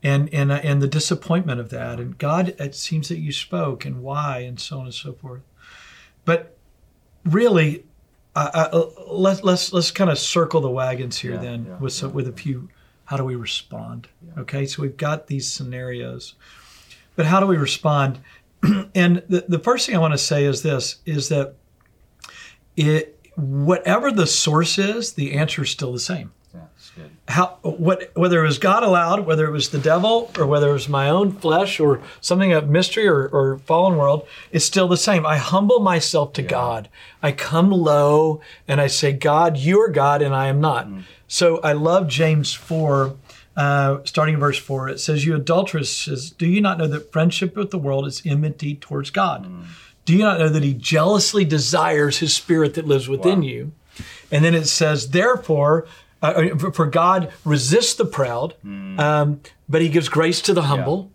and 0.03 0.31
and 0.33 0.51
and 0.51 0.81
the 0.81 0.87
disappointment 0.87 1.61
of 1.61 1.69
that 1.69 1.97
and 1.97 2.17
God 2.17 2.55
it 2.59 2.75
seems 2.75 3.07
that 3.07 3.19
you 3.19 3.31
spoke 3.31 3.85
and 3.85 4.03
why 4.03 4.39
and 4.39 4.59
so 4.59 4.79
on 4.79 4.85
and 4.85 4.93
so 4.93 5.13
forth 5.13 5.43
but 6.25 6.57
really 7.23 7.85
uh, 8.35 8.49
uh, 8.73 8.89
let's 9.07 9.43
let's 9.43 9.73
let's 9.73 9.91
kind 9.91 10.09
of 10.09 10.17
circle 10.17 10.61
the 10.61 10.69
wagons 10.69 11.17
here 11.17 11.33
Yeah, 11.33 11.41
then 11.41 11.65
yeah, 11.67 11.77
with 11.77 11.93
some, 11.93 12.09
yeah, 12.09 12.15
with 12.15 12.27
a 12.27 12.31
few 12.31 12.69
how 13.05 13.17
do 13.17 13.23
we 13.23 13.35
respond? 13.35 14.07
Okay 14.37 14.65
so 14.65 14.81
we've 14.81 14.97
got 14.97 15.27
these 15.27 15.47
scenarios. 15.49 16.35
But 17.15 17.27
how 17.27 17.39
do 17.39 17.47
we 17.47 17.57
respond? 17.57 18.19
And 18.95 19.21
the, 19.27 19.45
the 19.47 19.59
first 19.59 19.85
thing 19.85 19.95
I 19.95 19.99
want 19.99 20.13
to 20.13 20.17
say 20.17 20.45
is 20.45 20.63
this 20.63 20.97
is 21.05 21.29
that 21.29 21.55
it 22.77 23.19
whatever 23.35 24.11
the 24.11 24.27
source 24.27 24.77
is 24.77 25.13
the 25.13 25.33
answer 25.33 25.63
is 25.63 25.69
still 25.69 25.91
the 25.91 25.99
same 25.99 26.31
good. 26.95 27.09
how 27.27 27.57
what 27.61 28.11
whether 28.15 28.43
it 28.43 28.47
was 28.47 28.57
God 28.59 28.83
allowed, 28.83 29.25
whether 29.25 29.45
it 29.45 29.51
was 29.51 29.69
the 29.69 29.79
devil, 29.79 30.31
or 30.37 30.45
whether 30.45 30.69
it 30.69 30.73
was 30.73 30.89
my 30.89 31.09
own 31.09 31.31
flesh, 31.31 31.79
or 31.79 32.01
something 32.21 32.53
of 32.53 32.69
mystery 32.69 33.07
or, 33.07 33.27
or 33.27 33.57
fallen 33.59 33.97
world, 33.97 34.27
it's 34.51 34.65
still 34.65 34.87
the 34.87 34.97
same. 34.97 35.25
I 35.25 35.37
humble 35.37 35.79
myself 35.79 36.33
to 36.33 36.41
God. 36.41 36.89
I 37.21 37.31
come 37.31 37.71
low 37.71 38.41
and 38.67 38.79
I 38.81 38.87
say, 38.87 39.11
God, 39.13 39.57
you 39.57 39.79
are 39.81 39.89
God 39.89 40.21
and 40.21 40.35
I 40.35 40.47
am 40.47 40.59
not. 40.61 40.87
So 41.27 41.59
I 41.61 41.73
love 41.73 42.07
James 42.07 42.53
four. 42.53 43.15
Uh, 43.55 43.99
starting 44.03 44.33
in 44.33 44.39
verse 44.39 44.57
4, 44.57 44.89
it 44.89 44.99
says, 44.99 45.27
You 45.27 45.35
adulteresses, 45.35 46.31
do 46.31 46.47
you 46.47 46.59
not 46.59 46.79
know 46.79 46.87
that 46.87 47.11
friendship 47.11 47.55
with 47.55 47.69
the 47.69 47.77
world 47.77 48.07
is 48.07 48.19
enmity 48.25 48.73
towards 48.73 49.11
God? 49.11 49.47
Do 50.05 50.13
you 50.13 50.23
not 50.23 50.39
know 50.39 50.49
that 50.49 50.63
he 50.63 50.73
jealously 50.73 51.45
desires 51.45 52.17
his 52.17 52.33
spirit 52.33 52.73
that 52.73 52.87
lives 52.87 53.07
within 53.07 53.41
Wow. 53.41 53.45
you? 53.47 53.71
And 54.31 54.43
then 54.43 54.55
it 54.55 54.65
says, 54.65 55.11
therefore, 55.11 55.85
uh, 56.23 56.57
for- 56.57 56.71
for 56.71 56.85
God 56.87 57.31
resists 57.45 57.93
the 57.93 58.05
proud, 58.05 58.55
um, 58.65 59.41
but 59.69 59.81
he 59.81 59.89
gives 59.89 60.09
grace 60.09 60.41
to 60.41 60.53
the 60.53 60.63
humble. 60.63 61.11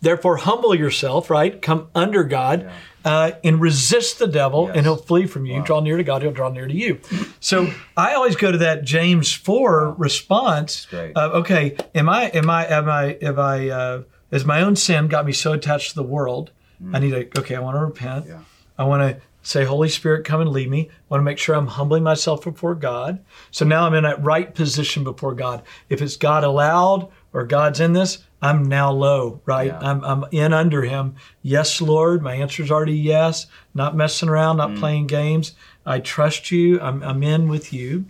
Therefore, 0.00 0.36
humble 0.36 0.74
yourself, 0.74 1.30
right? 1.30 1.60
Come 1.62 1.86
under 1.94 2.24
God 2.24 2.70
uh, 3.06 3.32
and 3.42 3.58
resist 3.60 4.18
the 4.18 4.26
devil, 4.26 4.66
Yes. 4.66 4.76
and 4.76 4.86
he'll 4.86 4.96
flee 4.96 5.26
from 5.26 5.46
you. 5.46 5.62
Draw 5.62 5.80
near 5.80 5.96
to 5.96 6.04
God, 6.04 6.20
he'll 6.22 6.30
draw 6.32 6.50
near 6.50 6.66
to 6.66 6.74
you. 6.74 7.00
So 7.40 7.70
I 7.96 8.12
always 8.14 8.36
go 8.36 8.52
to 8.52 8.58
that 8.58 8.84
James 8.84 9.32
4 9.32 9.94
response 9.98 10.86
of, 11.16 11.32
okay, 11.40 11.76
am 11.94 12.08
I, 12.10 12.24
am 12.26 12.50
I, 12.50 12.66
am 12.66 12.88
I, 12.88 13.04
am 13.22 13.38
I, 13.38 13.68
uh, 13.70 14.02
has 14.30 14.44
my 14.44 14.60
own 14.62 14.76
sin 14.76 15.08
got 15.08 15.24
me 15.26 15.32
so 15.32 15.52
attached 15.54 15.90
to 15.90 15.94
the 15.96 16.02
world? 16.02 16.50
I 16.92 16.98
need 16.98 17.10
to, 17.12 17.40
okay, 17.40 17.54
I 17.54 17.60
want 17.60 17.76
to 17.76 17.80
repent. 17.84 18.26
Yeah. 18.26 18.40
I 18.76 18.84
want 18.84 19.00
to 19.02 19.22
say, 19.44 19.64
Holy 19.64 19.88
Spirit, 19.88 20.24
come 20.24 20.40
and 20.40 20.50
lead 20.50 20.68
me. 20.70 20.88
I 20.90 20.92
want 21.08 21.20
to 21.20 21.24
make 21.24 21.38
sure 21.38 21.54
I'm 21.54 21.66
humbling 21.68 22.02
myself 22.02 22.42
before 22.42 22.74
God. 22.74 23.24
So 23.50 23.64
now 23.64 23.86
I'm 23.86 23.94
in 23.94 24.02
that 24.04 24.22
right 24.24 24.52
position 24.52 25.04
before 25.04 25.34
God. 25.34 25.62
If 25.88 26.02
it's 26.02 26.16
God 26.16 26.42
allowed 26.42 27.08
or 27.32 27.44
God's 27.44 27.78
in 27.78 27.92
this, 27.92 28.24
I'm 28.42 28.64
now 28.64 28.90
low, 28.90 29.40
right? 29.46 29.68
Yeah. 29.68 29.78
I'm, 29.80 30.02
I'm 30.04 30.24
in 30.32 30.52
under 30.52 30.82
Him. 30.82 31.14
Yes, 31.42 31.80
Lord. 31.80 32.22
My 32.22 32.34
answer's 32.34 32.70
already 32.70 32.96
yes. 32.96 33.46
Not 33.74 33.96
messing 33.96 34.28
around, 34.28 34.56
Mm. 34.56 34.58
not 34.58 34.78
playing 34.78 35.06
games. 35.06 35.52
I 35.86 36.00
trust 36.00 36.50
you. 36.50 36.80
I'm, 36.80 37.02
I'm 37.02 37.22
in 37.22 37.48
with 37.48 37.72
you. 37.72 38.06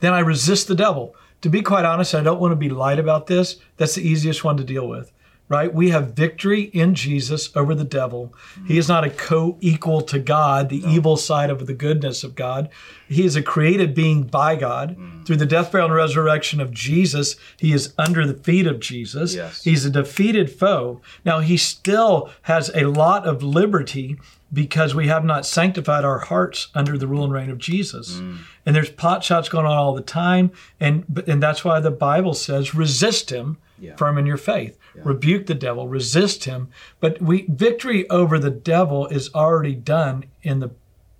Then 0.00 0.12
I 0.12 0.20
resist 0.20 0.68
the 0.68 0.74
devil. 0.74 1.14
To 1.42 1.48
be 1.48 1.62
quite 1.62 1.84
honest, 1.84 2.14
I 2.14 2.22
don't 2.22 2.40
want 2.40 2.52
to 2.52 2.56
be 2.56 2.68
light 2.68 2.98
about 2.98 3.26
this. 3.26 3.56
That's 3.76 3.94
the 3.94 4.08
easiest 4.08 4.42
one 4.44 4.56
to 4.56 4.64
deal 4.64 4.88
with. 4.88 5.12
Right? 5.48 5.72
We 5.72 5.90
have 5.90 6.12
victory 6.12 6.62
in 6.62 6.94
Jesus 6.94 7.54
over 7.56 7.74
the 7.74 7.84
devil. 7.84 8.34
He 8.66 8.76
is 8.76 8.88
not 8.88 9.04
a 9.04 9.10
co 9.10 9.56
equal 9.60 10.02
to 10.02 10.18
God, 10.18 10.68
the 10.68 10.84
evil 10.86 11.16
side 11.16 11.50
of 11.50 11.66
the 11.66 11.74
goodness 11.74 12.22
of 12.22 12.34
God. 12.34 12.68
He 13.08 13.24
is 13.24 13.36
a 13.36 13.42
created 13.42 13.94
being 13.94 14.24
by 14.24 14.56
God. 14.56 14.96
Mm. 14.98 15.24
Through 15.24 15.36
the 15.36 15.46
death, 15.46 15.72
burial, 15.72 15.86
and 15.86 15.94
resurrection 15.94 16.60
of 16.60 16.70
Jesus, 16.70 17.36
he 17.58 17.72
is 17.72 17.94
under 17.96 18.26
the 18.26 18.34
feet 18.34 18.66
of 18.66 18.80
Jesus. 18.80 19.34
Yes. 19.34 19.64
He's 19.64 19.84
a 19.86 19.90
defeated 19.90 20.50
foe. 20.50 21.00
Now, 21.24 21.40
he 21.40 21.56
still 21.56 22.30
has 22.42 22.70
a 22.74 22.84
lot 22.84 23.26
of 23.26 23.42
liberty 23.42 24.18
because 24.52 24.94
we 24.94 25.08
have 25.08 25.24
not 25.24 25.46
sanctified 25.46 26.04
our 26.04 26.20
hearts 26.20 26.68
under 26.74 26.96
the 26.96 27.06
rule 27.06 27.24
and 27.24 27.32
reign 27.32 27.50
of 27.50 27.58
Jesus. 27.58 28.14
Mm. 28.14 28.38
And 28.66 28.76
there's 28.76 28.90
pot 28.90 29.24
shots 29.24 29.48
going 29.48 29.66
on 29.66 29.76
all 29.76 29.94
the 29.94 30.02
time. 30.02 30.50
And, 30.80 31.22
and 31.26 31.42
that's 31.42 31.64
why 31.64 31.80
the 31.80 31.90
Bible 31.90 32.34
says 32.34 32.74
resist 32.74 33.30
him 33.30 33.58
Yeah. 33.80 33.96
firm 33.96 34.18
in 34.18 34.26
your 34.26 34.36
faith. 34.36 34.78
Rebuke 35.04 35.46
the 35.46 35.54
devil, 35.54 35.86
resist 35.86 36.44
him. 36.44 36.68
But 36.98 37.22
we 37.22 37.46
victory 37.48 38.08
over 38.10 38.38
the 38.38 38.50
devil 38.50 39.06
is 39.06 39.32
already 39.34 39.74
done 39.74 40.24
in 40.42 40.58
the 40.58 40.70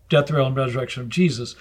death, 0.09 0.29
burial, 0.29 0.49
and 0.49 0.57
resurrection 0.57 1.03
of 1.03 1.09
Jesus. 1.09 1.55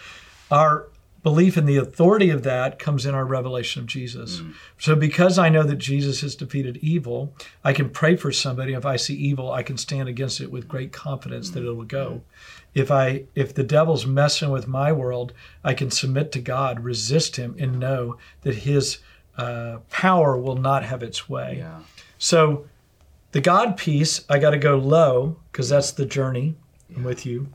Our 0.50 0.88
belief 1.24 1.58
in 1.58 1.66
the 1.66 1.76
authority 1.76 2.30
of 2.30 2.44
that 2.44 2.80
comes 2.80 3.06
in 3.06 3.14
our 3.14 3.26
revelation 3.26 3.82
of 3.82 3.86
Jesus. 3.86 4.40
Mm. 4.40 4.54
So 4.78 4.96
because 4.96 5.38
I 5.38 5.50
know 5.50 5.64
that 5.64 5.76
Jesus 5.76 6.22
has 6.22 6.36
defeated 6.36 6.78
evil, 6.78 7.34
I 7.64 7.74
can 7.74 7.90
pray 7.90 8.16
for 8.16 8.32
somebody. 8.32 8.74
If 8.74 8.86
I 8.86 8.96
see 8.96 9.16
evil, 9.16 9.52
I 9.52 9.62
can 9.62 9.78
stand 9.78 10.08
against 10.08 10.40
it 10.40 10.52
with 10.52 10.70
great 10.70 10.94
confidence 10.94 11.50
that 11.50 11.64
mm. 11.64 11.68
it 11.68 11.74
will 11.74 11.84
go. 11.84 12.22
If 12.74 12.92
I 12.92 13.26
if 13.36 13.54
the 13.54 13.64
devil's 13.64 14.06
messing 14.06 14.52
with 14.52 14.68
my 14.68 14.92
world, 14.94 15.34
I 15.64 15.74
can 15.74 15.92
submit 15.92 16.32
to 16.32 16.40
God, 16.40 16.80
resist 16.80 17.36
him, 17.36 17.56
and 17.60 17.80
know 17.80 18.18
that 18.44 18.56
his 18.56 19.00
uh, 19.38 19.78
power 19.90 20.38
will 20.38 20.56
not 20.56 20.84
have 20.84 21.04
its 21.04 21.30
way. 21.30 21.58
Yeah. 21.60 21.80
So 22.18 22.66
the 23.32 23.42
God 23.42 23.78
piece, 23.78 24.26
I 24.30 24.40
got 24.40 24.52
to 24.52 24.58
go 24.58 24.78
low 24.78 25.38
because 25.52 25.70
that's 25.70 25.92
the 25.92 26.06
journey 26.06 26.56
I'm 26.96 27.04
with 27.04 27.26
you. 27.26 27.48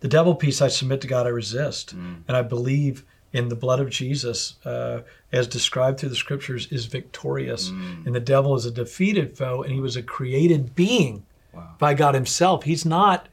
The 0.00 0.08
devil 0.08 0.34
piece, 0.34 0.62
I 0.62 0.68
submit 0.68 1.00
to 1.02 1.06
God, 1.08 1.26
I 1.26 1.30
resist. 1.30 1.92
And 1.92 2.24
I 2.36 2.42
believe 2.42 3.04
in 3.32 3.48
the 3.48 3.56
blood 3.56 3.78
of 3.80 3.90
Jesus, 3.90 4.54
uh, 4.64 5.00
as 5.32 5.46
described 5.46 6.00
through 6.00 6.08
the 6.10 6.16
scriptures, 6.16 6.66
is 6.70 6.86
victorious. 6.86 7.68
And 7.68 8.14
the 8.14 8.20
devil 8.20 8.54
is 8.54 8.64
a 8.64 8.70
defeated 8.70 9.36
foe, 9.36 9.62
and 9.62 9.72
he 9.72 9.80
was 9.80 9.96
a 9.96 10.02
created 10.02 10.74
being 10.74 11.24
Wow. 11.52 11.74
by 11.78 11.94
God 11.94 12.14
himself. 12.14 12.64
He's 12.64 12.84
not 12.84 13.28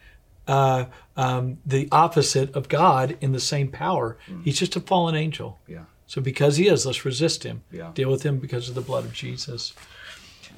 uh, 0.48 0.86
um, 1.17 1.57
the 1.65 1.88
opposite 1.91 2.55
of 2.55 2.69
God 2.69 3.17
in 3.19 3.31
the 3.34 3.39
same 3.39 3.67
power, 3.69 4.17
he's 4.43 4.57
just 4.60 4.75
a 4.75 4.79
fallen 4.79 5.15
angel. 5.15 5.60
Yeah. 5.67 5.86
So 6.08 6.22
because 6.22 6.58
he 6.58 6.68
is, 6.68 6.86
let's 6.86 7.06
resist 7.06 7.44
him. 7.44 7.64
Yeah. 7.72 7.92
Deal 7.94 8.12
with 8.12 8.24
him 8.24 8.38
because 8.38 8.70
of 8.70 8.76
the 8.76 8.82
blood 8.82 9.06
of 9.06 9.14
Jesus. 9.14 9.74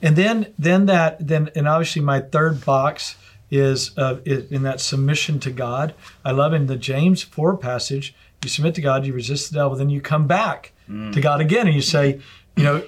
And 0.01 0.15
then, 0.15 0.53
then 0.59 0.85
that, 0.87 1.25
then, 1.25 1.49
and 1.55 1.67
obviously 1.67 2.01
my 2.01 2.19
third 2.19 2.63
box 2.65 3.15
is 3.49 3.97
uh, 3.97 4.17
in 4.25 4.63
that 4.63 4.81
submission 4.81 5.39
to 5.39 5.51
God. 5.51 5.95
I 6.25 6.31
love 6.31 6.53
in 6.53 6.67
the 6.67 6.75
James 6.75 7.23
four 7.23 7.55
passage. 7.55 8.13
You 8.43 8.49
submit 8.49 8.75
to 8.75 8.81
God, 8.81 9.05
you 9.05 9.13
resist 9.13 9.51
the 9.51 9.59
devil, 9.59 9.75
then 9.75 9.89
you 9.89 10.01
come 10.01 10.27
back 10.27 10.73
to 11.13 11.19
God 11.19 11.41
again, 11.41 11.65
and 11.65 11.75
you 11.75 11.81
say, 11.81 12.21
you 12.55 12.63
know, 12.63 12.83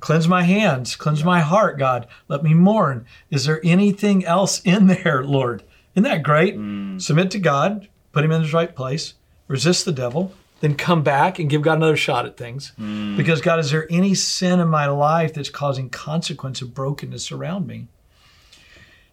cleanse 0.00 0.28
my 0.28 0.42
hands, 0.42 0.96
cleanse 0.96 1.24
my 1.24 1.40
heart, 1.40 1.78
God. 1.78 2.06
Let 2.28 2.42
me 2.42 2.54
mourn. 2.54 3.06
Is 3.30 3.44
there 3.44 3.60
anything 3.64 4.24
else 4.24 4.60
in 4.60 4.86
there, 4.86 5.24
Lord? 5.24 5.62
Isn't 5.94 6.04
that 6.04 6.22
great? 6.22 6.54
Submit 7.00 7.30
to 7.32 7.38
God, 7.38 7.88
put 8.12 8.24
him 8.24 8.30
in 8.30 8.42
his 8.42 8.54
right 8.54 8.74
place, 8.74 9.14
resist 9.46 9.84
the 9.84 9.92
devil, 9.92 10.32
then 10.60 10.74
come 10.74 11.02
back 11.02 11.38
and 11.38 11.48
give 11.48 11.62
God 11.62 11.78
another 11.78 11.96
shot 11.96 12.26
at 12.26 12.36
things. 12.36 12.72
Hmm. 12.76 13.16
Because 13.16 13.40
God, 13.40 13.58
is 13.58 13.70
there 13.70 13.86
any 13.90 14.14
sin 14.14 14.60
in 14.60 14.68
my 14.68 14.86
life 14.86 15.34
that's 15.34 15.50
causing 15.50 15.88
consequence 15.88 16.60
of 16.62 16.74
brokenness 16.74 17.30
around 17.30 17.66
me? 17.66 17.88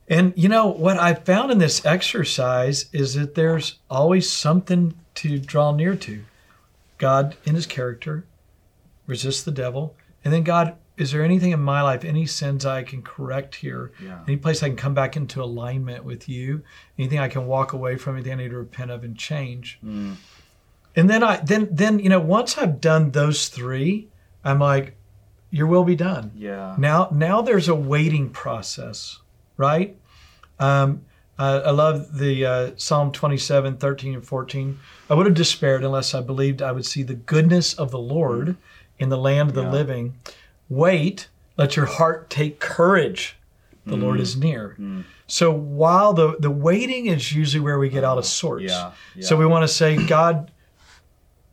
And 0.07 0.33
you 0.35 0.49
know 0.49 0.67
what 0.67 0.99
I 0.99 1.13
found 1.13 1.51
in 1.51 1.57
this 1.57 1.83
exercise 1.85 2.85
is 2.93 3.15
that 3.15 3.35
there's 3.35 3.79
always 3.89 4.29
something 4.29 4.95
to 5.15 5.39
draw 5.39 5.71
near 5.71 5.95
to. 5.95 6.23
God 6.97 7.35
in 7.43 7.55
his 7.55 7.65
character, 7.65 8.25
resist 9.07 9.45
the 9.45 9.51
devil, 9.51 9.95
and 10.23 10.33
then 10.33 10.43
God, 10.43 10.75
is 10.97 11.11
there 11.11 11.23
anything 11.23 11.51
in 11.51 11.59
my 11.59 11.81
life, 11.81 12.05
any 12.05 12.25
sins 12.25 12.65
I 12.65 12.83
can 12.83 13.01
correct 13.01 13.55
here? 13.55 13.91
Yeah. 14.01 14.21
Any 14.27 14.37
place 14.37 14.63
I 14.63 14.67
can 14.67 14.77
come 14.77 14.93
back 14.93 15.17
into 15.17 15.43
alignment 15.43 16.05
with 16.05 16.29
you? 16.29 16.63
Anything 16.97 17.19
I 17.19 17.27
can 17.27 17.47
walk 17.47 17.73
away 17.73 17.97
from? 17.97 18.15
Anything 18.15 18.33
I 18.33 18.35
need 18.35 18.51
to 18.51 18.57
repent 18.57 18.91
of 18.91 19.03
and 19.03 19.17
change? 19.17 19.77
Hmm. 19.81 20.13
And 20.95 21.09
then 21.09 21.23
I 21.23 21.37
then 21.37 21.67
then 21.71 21.99
you 21.99 22.09
know 22.09 22.19
once 22.19 22.57
I've 22.57 22.79
done 22.79 23.11
those 23.11 23.49
three, 23.49 24.07
I'm 24.43 24.59
like, 24.59 24.95
your 25.51 25.67
will 25.67 25.83
be 25.83 25.95
done. 25.95 26.31
Yeah. 26.35 26.75
Now 26.77 27.09
now 27.11 27.41
there's 27.41 27.67
a 27.67 27.75
waiting 27.75 28.29
process, 28.29 29.19
right? 29.57 29.95
Um, 30.59 31.01
uh, 31.37 31.63
I 31.65 31.71
love 31.71 32.17
the 32.17 32.45
uh, 32.45 32.71
Psalm 32.77 33.11
27, 33.11 33.75
13 33.75 34.13
and 34.13 34.25
14. 34.25 34.79
I 35.09 35.13
would 35.15 35.25
have 35.25 35.35
despaired 35.35 35.83
unless 35.83 36.13
I 36.13 36.21
believed 36.21 36.61
I 36.61 36.71
would 36.71 36.85
see 36.85 37.03
the 37.03 37.13
goodness 37.15 37.73
of 37.73 37.91
the 37.91 37.99
Lord 37.99 38.55
in 38.99 39.09
the 39.09 39.17
land 39.17 39.49
of 39.49 39.55
the 39.55 39.63
Yeah. 39.63 39.71
living. 39.71 40.15
Wait, 40.69 41.27
let 41.57 41.75
your 41.75 41.87
heart 41.87 42.29
take 42.29 42.59
courage. 42.61 43.35
The 43.85 43.97
Lord 43.97 44.19
is 44.21 44.35
near. 44.37 44.77
So 45.27 45.51
while 45.51 46.13
the, 46.13 46.37
the 46.39 46.49
waiting 46.49 47.05
is 47.07 47.33
usually 47.33 47.59
where 47.59 47.77
we 47.77 47.89
get 47.89 48.03
out 48.03 48.17
of 48.17 48.25
sorts. 48.25 48.63
Yeah. 48.63 48.91
So 49.19 49.35
we 49.37 49.45
want 49.45 49.61
to 49.63 49.67
say, 49.67 50.03
God, 50.07 50.49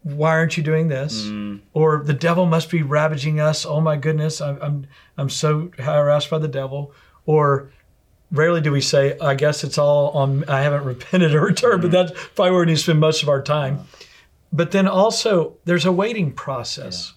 why 0.03 0.31
aren't 0.31 0.57
you 0.57 0.63
doing 0.63 0.89
this? 0.89 1.23
Mm. 1.23 1.61
Or 1.75 2.03
the 2.05 2.13
devil 2.13 2.47
must 2.47 2.71
be 2.71 2.83
ravaging 2.83 3.41
us. 3.41 3.65
Oh 3.65 3.81
my 3.81 3.97
goodness, 3.97 4.41
I'm, 4.41 4.59
I'm, 4.61 4.87
I'm 5.17 5.31
so 5.31 5.71
harassed 5.79 6.31
by 6.31 6.39
the 6.39 6.49
devil. 6.49 6.93
Or 7.25 7.71
rarely 8.33 8.61
do 8.61 8.73
we 8.73 8.81
say, 8.81 9.17
I 9.21 9.35
guess 9.35 9.63
it's 9.63 9.79
all 9.79 10.11
on, 10.11 10.45
I 10.49 10.63
haven't 10.63 10.85
repented 10.85 11.35
or 11.35 11.43
returned, 11.43 11.83
but 11.83 11.89
mm. 11.89 11.93
that's 11.93 12.13
probably 12.35 12.51
where 12.51 12.61
we 12.61 12.67
need 12.67 12.77
to 12.77 12.83
spend 12.83 13.01
most 13.01 13.23
of 13.23 13.29
our 13.29 13.43
time. 13.43 13.87
But 14.53 14.73
then 14.73 14.89
also, 14.89 15.57
there's 15.65 15.87
a 15.87 15.93
waiting 15.93 16.33
process. 16.33 17.15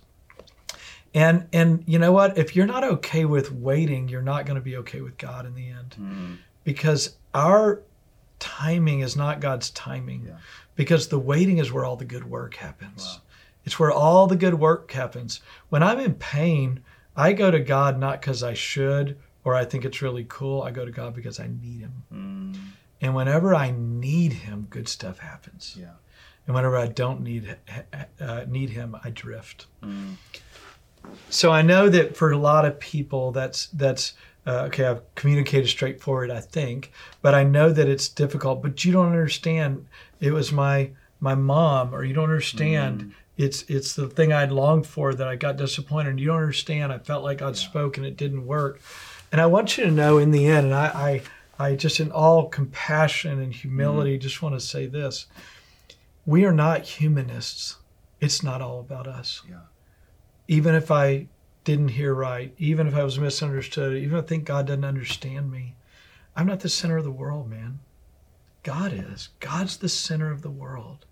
And, 1.14 1.48
and 1.54 1.84
you 1.88 1.98
know 1.98 2.12
what? 2.12 2.38
If 2.38 2.56
you're 2.56 2.66
not 2.66 2.84
okay 2.84 3.26
with 3.26 3.52
waiting, 3.52 4.10
you're 4.10 4.22
not 4.22 4.46
going 4.46 4.56
to 4.56 4.62
be 4.62 4.78
okay 4.78 5.02
with 5.02 5.18
God 5.18 5.46
in 5.46 5.56
the 5.56 5.70
end. 5.70 5.96
Mm. 6.00 6.38
Because 6.64 7.16
our 7.34 7.82
timing 8.40 9.02
is 9.02 9.16
not 9.16 9.40
God's 9.40 9.70
timing. 9.72 10.26
Yeah. 10.28 10.38
Because 10.76 11.08
the 11.08 11.20
waiting 11.20 11.58
is 11.60 11.72
where 11.72 11.86
all 11.86 11.96
the 11.96 12.06
good 12.06 12.30
work 12.30 12.56
happens. 12.56 13.20
It's 13.64 13.80
where 13.80 13.92
all 13.92 14.28
the 14.28 14.36
good 14.36 14.56
work 14.56 14.92
happens. 14.92 15.42
When 15.70 15.82
I'm 15.82 16.00
in 16.00 16.16
pain, 16.16 16.82
I 17.16 17.34
go 17.34 17.50
to 17.50 17.60
God 17.60 18.00
not 18.00 18.22
because 18.22 18.44
I 18.44 18.54
should 18.54 19.18
or 19.44 19.56
I 19.56 19.64
think 19.64 19.86
it's 19.86 20.02
really 20.02 20.26
cool. 20.28 20.62
I 20.64 20.72
go 20.72 20.86
to 20.86 20.92
God 20.92 21.16
because 21.16 21.40
I 21.40 21.48
need 21.48 21.82
Him. 21.82 22.04
And 23.02 23.16
whenever 23.16 23.56
I 23.56 23.74
need 23.78 24.34
Him, 24.34 24.68
good 24.70 24.88
stuff 24.88 25.20
happens. 25.20 25.76
Yeah. 25.80 25.92
And 26.46 26.56
whenever 26.56 26.78
I 26.78 26.88
don't 26.88 27.22
need 27.22 27.56
uh, 28.20 28.46
need 28.48 28.70
Him, 28.72 28.96
I 29.04 29.10
drift. 29.10 29.68
So 31.30 31.52
I 31.52 31.62
know 31.62 31.90
that 31.90 32.18
for 32.18 32.32
a 32.32 32.38
lot 32.38 32.66
of 32.66 32.80
people, 32.80 33.32
that's 33.32 33.68
that's 33.68 34.14
uh, 34.48 34.64
okay. 34.68 34.86
I've 34.86 35.16
communicated 35.16 35.68
straightforward, 35.68 36.30
I 36.32 36.40
think, 36.42 36.92
but 37.22 37.34
I 37.34 37.44
know 37.44 37.72
that 37.72 37.88
it's 37.90 38.08
difficult. 38.08 38.62
But 38.62 38.86
you 38.86 38.92
don't 38.94 39.08
understand. 39.08 39.88
It 40.20 40.32
was 40.32 40.52
my 40.52 40.92
my 41.20 41.36
mom, 41.36 41.94
or 41.96 42.04
you 42.04 42.14
don't 42.14 42.26
understand. 42.26 43.14
It's 43.38 43.64
it's 43.64 43.94
the 43.96 44.08
thing 44.08 44.32
I'd 44.32 44.52
longed 44.52 44.88
for 44.88 45.14
that 45.14 45.28
I 45.28 45.36
got 45.36 45.58
disappointed. 45.58 46.12
And 46.12 46.20
you 46.20 46.28
don't 46.28 46.38
understand. 46.42 46.94
I 46.94 47.00
felt 47.00 47.24
like 47.24 47.40
God 47.40 47.58
spoke 47.58 47.98
and 47.98 48.06
it 48.06 48.16
didn't 48.18 48.46
work. 48.46 48.80
And 49.32 49.42
I 49.42 49.46
want 49.48 49.78
you 49.78 49.84
to 49.86 49.92
know 49.92 50.18
in 50.20 50.32
the 50.32 50.46
end, 50.48 50.68
and 50.68 50.76
I 50.76 51.22
I, 51.60 51.68
I 51.72 51.76
just 51.76 52.00
in 52.00 52.12
all 52.12 52.48
compassion 52.48 53.40
and 53.40 53.54
humility, 53.54 54.18
just 54.18 54.42
want 54.42 54.56
to 54.56 54.62
say 54.66 54.86
this: 54.86 55.26
we 56.26 56.46
are 56.46 56.54
not 56.54 56.84
humanists. 56.84 57.78
It's 58.22 58.42
not 58.44 58.62
all 58.62 58.80
about 58.80 59.08
us 59.08 59.42
Yeah. 59.50 59.58
even 60.48 60.74
if 60.74 60.90
I 60.90 61.28
didn't 61.66 61.90
hear 61.90 62.14
right, 62.14 62.54
even 62.58 62.88
if 62.88 62.96
I 62.96 63.04
was 63.04 63.20
misunderstood, 63.20 63.98
even 63.98 64.18
if 64.18 64.24
I 64.24 64.28
think 64.28 64.46
God 64.46 64.68
doesn't 64.68 64.86
understand 64.86 65.52
me, 65.52 65.76
I'm 66.36 66.48
not 66.48 66.62
the 66.62 66.70
center 66.70 66.98
of 66.98 67.04
the 67.04 67.12
world, 67.12 67.50
man. 67.50 67.80
God 68.64 68.94
is. 68.94 69.30
God's 69.40 69.78
the 69.78 69.90
center 69.90 70.32
of 70.32 70.42
the 70.42 70.50
world. 70.50 71.06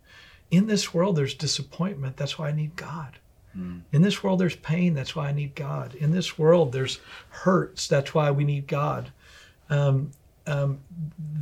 In 0.51 0.67
this 0.67 0.93
world, 0.93 1.15
there's 1.15 1.33
disappointment. 1.33 2.17
That's 2.17 2.39
why 2.39 2.49
I 2.49 2.51
need 2.53 2.75
God. 2.75 3.17
In 3.91 4.01
this 4.01 4.23
world, 4.23 4.39
there's 4.39 4.55
pain. 4.55 4.95
That's 4.95 5.15
why 5.15 5.27
I 5.27 5.31
need 5.31 5.53
God. 5.53 5.93
In 5.95 6.11
this 6.11 6.39
world, 6.39 6.71
there's 6.71 6.99
hurts. 7.29 7.87
That's 7.87 8.13
why 8.13 8.31
we 8.31 8.43
need 8.43 8.65
God. 8.67 9.11
Um, 9.69 10.09
um, 10.47 10.79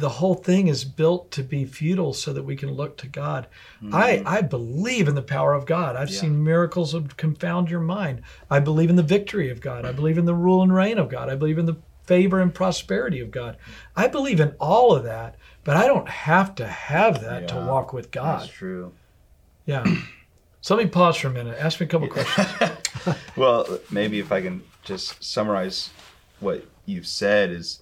the 0.02 0.10
whole 0.10 0.36
thing 0.36 0.68
is 0.68 0.84
built 0.84 1.32
to 1.32 1.44
be 1.44 1.64
futile 1.64 2.14
so 2.14 2.34
that 2.34 2.44
we 2.44 2.56
can 2.58 2.72
look 2.72 2.98
to 2.98 3.08
God. 3.08 3.48
Mm-hmm. 3.82 3.96
I, 3.96 4.22
I 4.26 4.42
believe 4.42 5.08
in 5.08 5.16
the 5.16 5.22
power 5.22 5.54
of 5.54 5.66
God. 5.66 5.96
I've 5.96 6.10
Yeah. 6.10 6.22
seen 6.22 6.44
miracles 6.44 6.92
that 6.92 7.16
confound 7.16 7.70
your 7.70 7.80
mind. 7.80 8.22
I 8.50 8.60
believe 8.60 8.90
in 8.90 8.98
the 8.98 9.04
victory 9.04 9.50
of 9.50 9.62
God. 9.62 9.86
I 9.86 9.94
believe 9.94 10.18
in 10.18 10.26
the 10.26 10.36
rule 10.36 10.62
and 10.62 10.74
reign 10.74 10.98
of 10.98 11.08
God. 11.10 11.30
I 11.30 11.36
believe 11.36 11.58
in 11.58 11.66
the 11.66 11.78
favor 12.04 12.42
and 12.42 12.54
prosperity 12.54 13.22
of 13.22 13.32
God. 13.32 13.56
I 13.96 14.08
believe 14.08 14.40
in 14.42 14.54
all 14.60 14.94
of 14.94 15.04
that, 15.06 15.36
but 15.64 15.78
I 15.78 15.88
don't 15.88 16.10
have 16.10 16.56
to 16.56 16.68
have 16.68 17.22
that 17.22 17.48
to 17.50 17.56
walk 17.56 17.94
with 17.94 18.12
God. 18.12 18.42
That's 18.42 18.52
true. 18.52 18.92
Yeah. 19.66 19.86
So 20.62 20.76
let 20.76 20.84
me 20.84 20.90
pause 20.90 21.16
for 21.18 21.28
a 21.28 21.32
minute. 21.32 21.58
Ask 21.60 21.80
me 21.80 21.86
a 21.86 21.90
couple 21.90 22.08
questions. 22.08 22.48
Well, 23.36 23.80
maybe 23.90 24.20
if 24.20 24.32
I 24.32 24.42
can 24.42 24.62
just 24.84 25.24
summarize 25.24 25.90
what 26.40 26.66
you've 26.86 27.08
said 27.08 27.50
is 27.50 27.81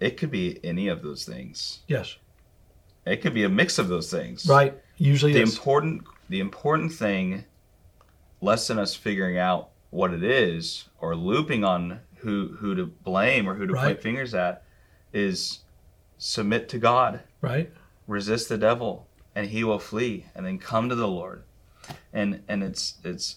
it 0.00 0.16
could 0.16 0.30
be 0.30 0.58
any 0.64 0.88
of 0.88 1.02
those 1.02 1.24
things. 1.24 1.80
Yes. 1.86 2.16
It 3.06 3.18
could 3.22 3.34
be 3.34 3.44
a 3.44 3.48
mix 3.48 3.78
of 3.78 3.88
those 3.88 4.10
things. 4.10 4.46
Right. 4.46 4.74
Usually 4.96 5.32
The 5.32 5.42
is. 5.42 5.52
important 5.56 6.04
the 6.28 6.40
important 6.40 6.92
thing, 6.92 7.44
less 8.40 8.68
than 8.68 8.78
us 8.78 8.94
figuring 8.94 9.36
out 9.36 9.70
what 9.90 10.12
it 10.14 10.22
is 10.22 10.88
or 11.00 11.14
looping 11.16 11.64
on 11.64 12.00
who 12.16 12.56
who 12.58 12.74
to 12.74 12.86
blame 12.86 13.48
or 13.48 13.54
who 13.54 13.66
to 13.66 13.72
Right. 13.74 13.84
point 13.84 14.02
fingers 14.02 14.34
at, 14.34 14.62
is 15.12 15.60
submit 16.18 16.68
to 16.68 16.78
God, 16.78 17.20
right. 17.40 17.72
resist 18.06 18.48
the 18.48 18.58
devil, 18.58 19.08
and 19.34 19.48
he 19.48 19.64
will 19.64 19.78
flee, 19.78 20.26
and 20.34 20.44
then 20.46 20.58
come 20.58 20.88
to 20.88 20.94
the 20.94 21.08
Lord. 21.08 21.42
And 22.12 22.42
and 22.46 22.62
it's 22.62 22.98
it's 23.02 23.36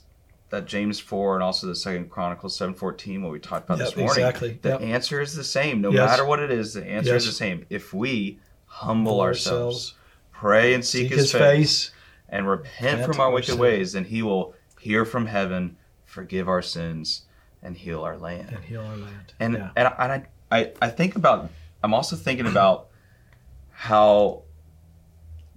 that 0.53 0.67
James 0.67 0.99
four 0.99 1.33
and 1.33 1.41
also 1.43 1.65
the 1.65 1.75
second 1.75 2.11
Chronicles 2.11 2.55
seven 2.55 2.75
fourteen 2.75 3.23
what 3.23 3.31
we 3.31 3.39
talked 3.39 3.65
about 3.65 3.79
Yep, 3.79 3.87
this 3.87 3.97
morning. 3.97 4.23
exactly. 4.23 4.59
The 4.61 4.69
Yep. 4.69 4.81
answer 4.81 5.19
is 5.19 5.33
the 5.35 5.43
same, 5.43 5.81
no 5.81 5.91
Yes. 5.91 6.07
matter 6.11 6.25
what 6.25 6.39
it 6.39 6.51
is. 6.51 6.75
The 6.75 6.85
answer 6.85 7.15
is 7.15 7.25
the 7.25 7.31
same. 7.31 7.65
If 7.71 7.91
we 7.91 8.39
humble 8.67 9.17
For 9.17 9.23
ourselves, 9.29 9.95
pray 10.31 10.75
and 10.75 10.85
seek, 10.85 11.09
Seek 11.09 11.11
his, 11.17 11.31
his 11.31 11.41
face, 11.41 11.91
and 12.29 12.47
repent 12.47 12.99
Repent 12.99 13.05
from 13.11 13.19
our 13.19 13.27
our 13.29 13.33
wicked 13.33 13.49
sin. 13.53 13.57
ways, 13.57 13.93
then 13.93 14.05
he 14.05 14.21
will 14.21 14.53
hear 14.79 15.05
from 15.05 15.25
heaven, 15.25 15.75
forgive 16.05 16.47
our 16.47 16.61
sins, 16.61 17.23
and 17.63 17.75
heal 17.75 18.03
our 18.03 18.15
land. 18.17 18.49
and 18.53 18.63
heal 18.63 18.81
our 18.81 18.95
land. 18.97 19.33
And 19.39 19.53
yeah. 19.55 19.69
and, 19.75 19.87
I, 19.87 19.95
and 19.97 20.11
I, 20.11 20.27
I 20.59 20.71
I 20.83 20.89
think 20.89 21.15
about 21.15 21.49
I'm 21.81 21.95
also 21.95 22.15
thinking 22.15 22.45
about 22.45 22.89
how 23.71 24.43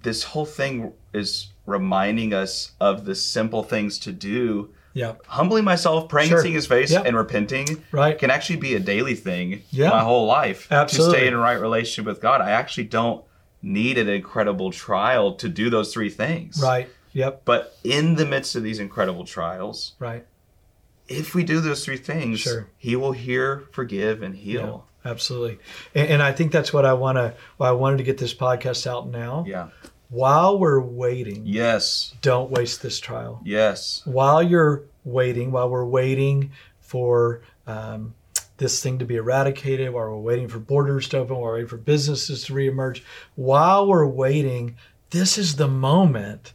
this 0.02 0.22
whole 0.22 0.46
thing 0.46 0.94
is 1.12 1.48
reminding 1.66 2.32
us 2.32 2.72
of 2.80 3.04
the 3.04 3.14
simple 3.14 3.62
things 3.62 3.98
to 3.98 4.12
do. 4.12 4.70
Yeah. 4.96 5.12
Humbling 5.28 5.64
myself, 5.64 6.08
praying 6.08 6.30
Sure. 6.30 6.40
seeing 6.42 6.54
his 6.54 6.66
face, 6.66 6.90
and 6.92 7.14
repenting 7.14 7.84
Right. 7.92 8.18
can 8.18 8.30
actually 8.30 8.56
be 8.56 8.74
a 8.74 8.80
daily 8.80 9.14
thing 9.14 9.62
Yeah. 9.70 9.90
my 9.90 10.00
whole 10.00 10.26
life 10.26 10.66
Absolutely. 10.70 11.12
to 11.12 11.18
stay 11.18 11.26
in 11.28 11.34
a 11.34 11.38
right 11.38 11.60
relationship 11.60 12.06
with 12.06 12.20
God. 12.22 12.40
I 12.40 12.50
actually 12.52 12.84
don't 12.84 13.22
need 13.62 13.98
an 13.98 14.08
incredible 14.08 14.70
trial 14.72 15.34
to 15.34 15.48
do 15.48 15.68
those 15.68 15.92
three 15.92 16.08
things. 16.10 16.60
Right. 16.62 16.88
Yep. 17.12 17.42
But 17.44 17.76
in 17.84 18.14
the 18.16 18.24
midst 18.24 18.56
of 18.56 18.62
these 18.62 18.78
incredible 18.78 19.24
trials, 19.24 19.92
Right. 19.98 20.24
if 21.08 21.34
we 21.34 21.44
do 21.44 21.60
those 21.60 21.84
three 21.84 21.96
things, 21.98 22.40
Sure. 22.40 22.68
he 22.78 22.96
will 22.96 23.12
hear, 23.12 23.64
forgive, 23.72 24.22
and 24.22 24.34
heal. 24.34 24.86
Absolutely. 25.04 25.58
And, 25.94 26.08
and 26.08 26.22
I 26.22 26.32
think 26.32 26.52
that's 26.52 26.72
what 26.72 26.84
I 26.84 26.94
want 26.94 27.16
to. 27.16 27.34
Why 27.58 27.68
I 27.68 27.72
wanted 27.72 27.98
to 27.98 28.02
get 28.02 28.18
this 28.18 28.34
podcast 28.34 28.86
out 28.86 29.08
now. 29.08 29.44
Yeah. 29.46 29.68
While 30.08 30.58
we're 30.58 30.80
waiting, 30.80 31.42
Yes. 31.44 32.14
don't 32.22 32.50
waste 32.50 32.82
this 32.82 33.00
trial. 33.00 33.40
Yes. 33.44 34.02
While 34.04 34.42
you're 34.42 34.82
waiting, 35.04 35.50
while 35.52 35.68
we're 35.68 35.84
waiting 35.84 36.52
for 36.80 37.42
um, 37.66 38.14
this 38.58 38.82
thing 38.82 38.98
to 39.00 39.04
be 39.04 39.16
eradicated, 39.16 39.92
while 39.92 40.04
we're 40.10 40.16
waiting 40.18 40.48
for 40.48 40.58
borders 40.58 41.08
to 41.08 41.18
open, 41.18 41.36
while 41.36 41.44
we're 41.46 41.54
waiting 41.54 41.68
for 41.68 41.76
businesses 41.76 42.44
to 42.44 42.52
reemerge, 42.54 43.02
while 43.34 43.86
we're 43.86 44.06
waiting, 44.06 44.76
this 45.10 45.36
is 45.38 45.56
the 45.56 45.68
moment 45.68 46.52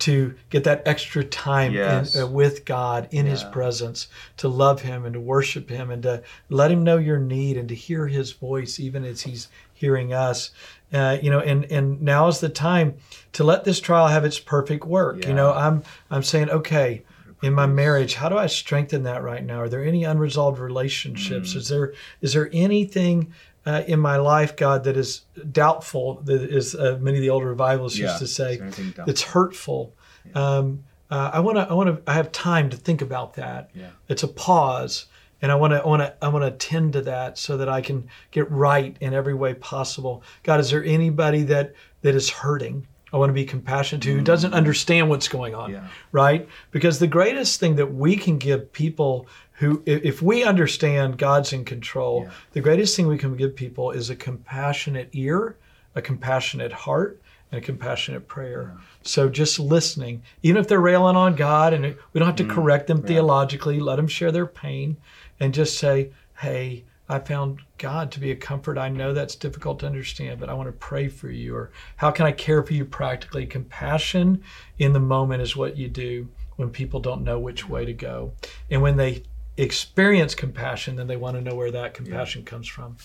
to 0.00 0.34
get 0.50 0.64
that 0.64 0.82
extra 0.86 1.24
time 1.24 1.72
Yes. 1.72 2.14
in, 2.14 2.22
uh, 2.22 2.26
with 2.26 2.64
God 2.64 3.08
in 3.10 3.26
His 3.26 3.44
presence, 3.44 4.08
to 4.38 4.48
love 4.48 4.82
Him 4.82 5.04
and 5.04 5.14
to 5.14 5.20
worship 5.20 5.70
Him 5.70 5.90
and 5.90 6.02
to 6.02 6.22
let 6.48 6.70
Him 6.70 6.84
know 6.84 6.96
your 6.96 7.18
need 7.18 7.56
and 7.56 7.68
to 7.68 7.74
hear 7.74 8.08
His 8.08 8.32
voice 8.32 8.80
even 8.80 9.04
as 9.04 9.22
He's 9.22 9.48
hearing 9.72 10.12
us. 10.12 10.50
Uh, 10.92 11.18
you 11.22 11.30
know, 11.30 11.40
and 11.40 11.64
and 11.66 12.00
now 12.02 12.28
is 12.28 12.40
the 12.40 12.48
time 12.48 12.94
to 13.32 13.44
let 13.44 13.64
this 13.64 13.80
trial 13.80 14.08
have 14.08 14.24
its 14.24 14.38
perfect 14.38 14.84
work. 14.84 15.26
You 15.26 15.34
know, 15.34 15.52
I'm 15.52 15.82
I'm 16.10 16.22
saying, 16.22 16.50
okay, 16.50 17.02
in 17.42 17.52
my 17.52 17.66
marriage, 17.66 18.14
how 18.14 18.28
do 18.28 18.38
I 18.38 18.46
strengthen 18.46 19.02
that 19.04 19.22
right 19.22 19.44
now? 19.44 19.60
Are 19.60 19.68
there 19.68 19.84
any 19.84 20.04
unresolved 20.04 20.58
relationships? 20.58 21.52
Mm. 21.52 21.56
Is 21.56 21.68
there 21.68 21.92
is 22.20 22.32
there 22.32 22.48
anything 22.52 23.32
uh, 23.66 23.82
in 23.86 23.98
my 24.00 24.16
life, 24.16 24.56
God, 24.56 24.84
that 24.84 24.96
is 24.96 25.22
doubtful? 25.52 26.20
That 26.24 26.42
is 26.42 26.74
uh, 26.74 26.98
many 27.00 27.18
of 27.18 27.22
the 27.22 27.30
older 27.30 27.46
revivals 27.48 27.98
Yeah. 27.98 28.06
used 28.08 28.18
to 28.20 28.26
say 28.26 28.52
Is 28.52 28.58
there 28.58 28.66
anything 28.66 28.90
down- 28.90 29.08
it's 29.08 29.22
hurtful. 29.22 29.94
Um, 30.34 30.84
uh, 31.10 31.30
I 31.34 31.40
want 31.40 31.56
to. 31.58 31.68
I 31.68 31.74
want 31.74 31.88
to. 32.04 32.10
I 32.10 32.14
have 32.14 32.32
time 32.32 32.70
to 32.70 32.76
think 32.76 33.02
about 33.02 33.34
that. 33.34 33.70
Yeah. 33.74 33.90
It's 34.08 34.22
a 34.22 34.28
pause, 34.28 35.06
and 35.42 35.52
I 35.52 35.54
want 35.54 35.72
to. 35.72 35.82
I 35.82 35.86
want 35.86 36.02
to. 36.02 36.14
I 36.22 36.28
want 36.28 36.44
to 36.44 36.50
tend 36.66 36.94
to 36.94 37.02
that 37.02 37.38
so 37.38 37.56
that 37.58 37.68
I 37.68 37.80
can 37.82 38.08
get 38.30 38.50
right 38.50 38.96
in 39.00 39.12
every 39.12 39.34
way 39.34 39.54
possible. 39.54 40.22
God, 40.42 40.60
is 40.60 40.70
there 40.70 40.82
anybody 40.84 41.42
that 41.44 41.74
that 42.02 42.14
is 42.14 42.30
hurting? 42.30 42.86
I 43.12 43.16
want 43.16 43.28
to 43.30 43.34
be 43.34 43.44
compassionate 43.44 44.02
to 44.04 44.12
who 44.14 44.22
doesn't 44.22 44.54
understand 44.54 45.08
what's 45.08 45.28
going 45.28 45.54
on, 45.54 45.70
Mm. 45.70 45.74
Yeah. 45.74 45.86
right? 46.10 46.48
Because 46.72 46.98
the 46.98 47.06
greatest 47.06 47.60
thing 47.60 47.76
that 47.76 47.94
we 47.94 48.16
can 48.16 48.38
give 48.38 48.72
people 48.72 49.28
who, 49.58 49.82
if 49.86 50.20
we 50.20 50.42
understand 50.42 51.16
God's 51.16 51.52
in 51.52 51.64
control, 51.64 52.24
Yeah. 52.24 52.30
the 52.52 52.60
greatest 52.60 52.96
thing 52.96 53.06
we 53.06 53.18
can 53.18 53.36
give 53.36 53.54
people 53.54 53.92
is 53.92 54.10
a 54.10 54.16
compassionate 54.16 55.10
ear, 55.12 55.56
a 55.94 56.02
compassionate 56.02 56.72
heart, 56.72 57.20
and 57.52 57.62
a 57.62 57.64
compassionate 57.64 58.26
prayer. 58.26 58.76
So 59.02 59.28
just 59.28 59.60
listening, 59.60 60.22
even 60.42 60.60
if 60.60 60.66
they're 60.66 60.80
railing 60.80 61.14
on 61.14 61.36
God, 61.36 61.72
and 61.72 61.84
we 61.84 62.18
don't 62.18 62.26
have 62.26 62.36
to 62.36 62.42
mm-hmm. 62.42 62.52
correct 62.52 62.88
them 62.88 63.02
theologically, 63.02 63.78
let 63.78 63.96
them 63.96 64.08
share 64.08 64.32
their 64.32 64.46
pain, 64.46 64.96
and 65.38 65.54
just 65.54 65.78
say, 65.78 66.10
"Hey, 66.38 66.82
I 67.08 67.20
found 67.20 67.60
God 67.78 68.10
to 68.12 68.20
be 68.20 68.32
a 68.32 68.36
comfort. 68.36 68.76
I 68.76 68.88
know 68.88 69.14
that's 69.14 69.36
difficult 69.36 69.78
to 69.80 69.86
understand, 69.86 70.40
but 70.40 70.48
I 70.48 70.54
want 70.54 70.68
to 70.68 70.72
pray 70.72 71.06
for 71.06 71.30
you." 71.30 71.54
Or 71.54 71.70
how 71.96 72.10
can 72.10 72.26
I 72.26 72.32
care 72.32 72.62
for 72.64 72.74
you 72.74 72.84
practically? 72.84 73.46
Compassion 73.46 74.42
in 74.78 74.94
the 74.94 75.00
moment 75.00 75.42
is 75.42 75.54
what 75.54 75.76
you 75.76 75.88
do 75.88 76.28
when 76.56 76.70
people 76.70 76.98
don't 76.98 77.22
know 77.22 77.38
which 77.38 77.68
way 77.68 77.84
to 77.84 77.92
go, 77.92 78.32
and 78.68 78.82
when 78.82 78.96
they 78.96 79.22
experience 79.56 80.34
compassion, 80.34 80.96
then 80.96 81.06
they 81.06 81.16
want 81.16 81.36
to 81.36 81.42
know 81.42 81.54
where 81.54 81.70
that 81.70 81.94
compassion 81.94 82.44
comes 82.44 82.66
from. 82.66 82.96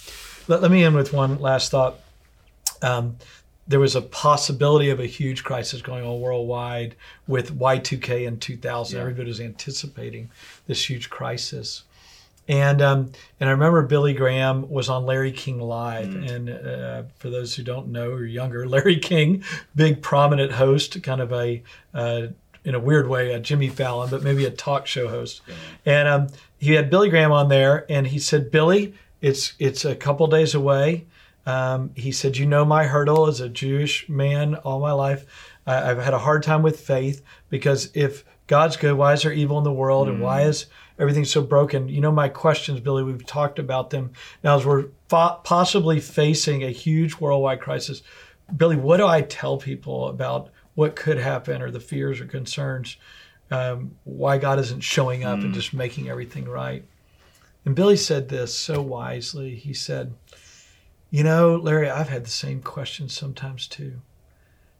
Let, 0.47 0.61
let 0.61 0.71
me 0.71 0.83
end 0.83 0.95
with 0.95 1.13
one 1.13 1.39
last 1.39 1.71
thought. 1.71 1.99
Um, 2.81 3.17
there 3.67 3.79
was 3.79 3.95
a 3.95 4.01
possibility 4.01 4.89
of 4.89 4.99
a 4.99 5.05
huge 5.05 5.43
crisis 5.43 5.81
going 5.81 6.03
on 6.03 6.19
worldwide 6.19 6.95
with 7.27 7.57
Y2K 7.57 8.25
in 8.25 8.39
2000. 8.39 8.95
Yeah. 8.95 9.01
Everybody 9.01 9.27
was 9.27 9.39
anticipating 9.39 10.31
this 10.65 10.89
huge 10.89 11.09
crisis. 11.11 11.83
And 12.47 12.81
um, 12.81 13.11
and 13.39 13.47
I 13.47 13.51
remember 13.51 13.83
Billy 13.83 14.13
Graham 14.13 14.67
was 14.71 14.89
on 14.89 15.05
Larry 15.05 15.31
King 15.31 15.61
Live, 15.61 16.15
and 16.15 16.49
uh, 16.49 17.03
for 17.19 17.29
those 17.29 17.53
who 17.53 17.61
don't 17.61 17.89
know 17.89 18.09
or 18.09 18.25
younger, 18.25 18.67
Larry 18.67 18.97
King, 18.97 19.43
big 19.75 20.01
prominent 20.01 20.53
host, 20.53 21.01
kind 21.03 21.21
of 21.21 21.31
a 21.31 21.61
uh, 21.93 22.27
in 22.63 22.75
a 22.75 22.79
weird 22.79 23.07
way 23.07 23.33
a 23.33 23.39
Jimmy 23.39 23.69
Fallon, 23.69 24.09
but 24.09 24.23
maybe 24.23 24.45
a 24.45 24.51
talk 24.51 24.87
show 24.87 25.07
host. 25.07 25.41
And 25.85 26.07
um, 26.07 26.27
he 26.57 26.73
had 26.73 26.89
Billy 26.89 27.09
Graham 27.09 27.31
on 27.31 27.49
there, 27.49 27.85
and 27.89 28.07
he 28.07 28.19
said, 28.19 28.51
"Billy, 28.51 28.93
it's 29.21 29.53
it's 29.59 29.85
a 29.85 29.95
couple 29.95 30.27
days 30.27 30.55
away." 30.55 31.05
Um, 31.45 31.91
he 31.95 32.11
said, 32.11 32.37
"You 32.37 32.45
know 32.45 32.65
my 32.65 32.85
hurdle 32.85 33.27
as 33.27 33.39
a 33.39 33.49
Jewish 33.49 34.07
man 34.09 34.55
all 34.55 34.79
my 34.79 34.91
life. 34.91 35.25
I, 35.65 35.91
I've 35.91 35.99
had 35.99 36.13
a 36.13 36.19
hard 36.19 36.43
time 36.43 36.61
with 36.61 36.79
faith 36.79 37.23
because 37.49 37.89
if 37.93 38.25
God's 38.47 38.77
good, 38.77 38.95
why 38.95 39.13
is 39.13 39.21
there 39.21 39.31
evil 39.31 39.57
in 39.57 39.63
the 39.63 39.71
world, 39.71 40.09
and 40.09 40.21
why 40.21 40.41
is 40.41 40.65
everything 40.97 41.25
so 41.25 41.41
broken? 41.41 41.87
You 41.87 42.01
know 42.01 42.11
my 42.11 42.29
questions, 42.29 42.79
Billy. 42.79 43.03
We've 43.03 43.25
talked 43.25 43.59
about 43.59 43.89
them 43.91 44.11
now 44.43 44.57
as 44.57 44.65
we're 44.65 44.87
fo- 45.07 45.39
possibly 45.43 45.99
facing 45.99 46.63
a 46.63 46.69
huge 46.69 47.15
worldwide 47.19 47.61
crisis. 47.61 48.01
Billy, 48.57 48.75
what 48.75 48.97
do 48.97 49.05
I 49.05 49.21
tell 49.21 49.57
people 49.57 50.09
about 50.09 50.49
what 50.79 50.95
could 50.95 51.17
happen, 51.17 51.61
or 51.61 51.71
the 51.71 51.79
fears 51.81 52.21
or 52.21 52.25
concerns? 52.25 52.95
Um, 53.51 53.97
why 54.05 54.37
God 54.37 54.59
isn't 54.59 54.79
showing 54.79 55.25
up 55.25 55.39
and 55.39 55.53
just 55.53 55.73
making 55.73 56.09
everything 56.09 56.45
right?" 56.45 56.85
And 57.65 57.75
Billy 57.75 57.97
said 57.97 58.29
this 58.29 58.55
so 58.55 58.81
wisely. 58.81 59.55
He 59.55 59.73
said, 59.73 60.13
You 61.09 61.23
know, 61.23 61.57
Larry, 61.57 61.89
I've 61.89 62.07
had 62.07 62.25
the 62.25 62.29
same 62.29 62.61
questions 62.61 63.13
sometimes 63.13 63.67
too. 63.67 63.99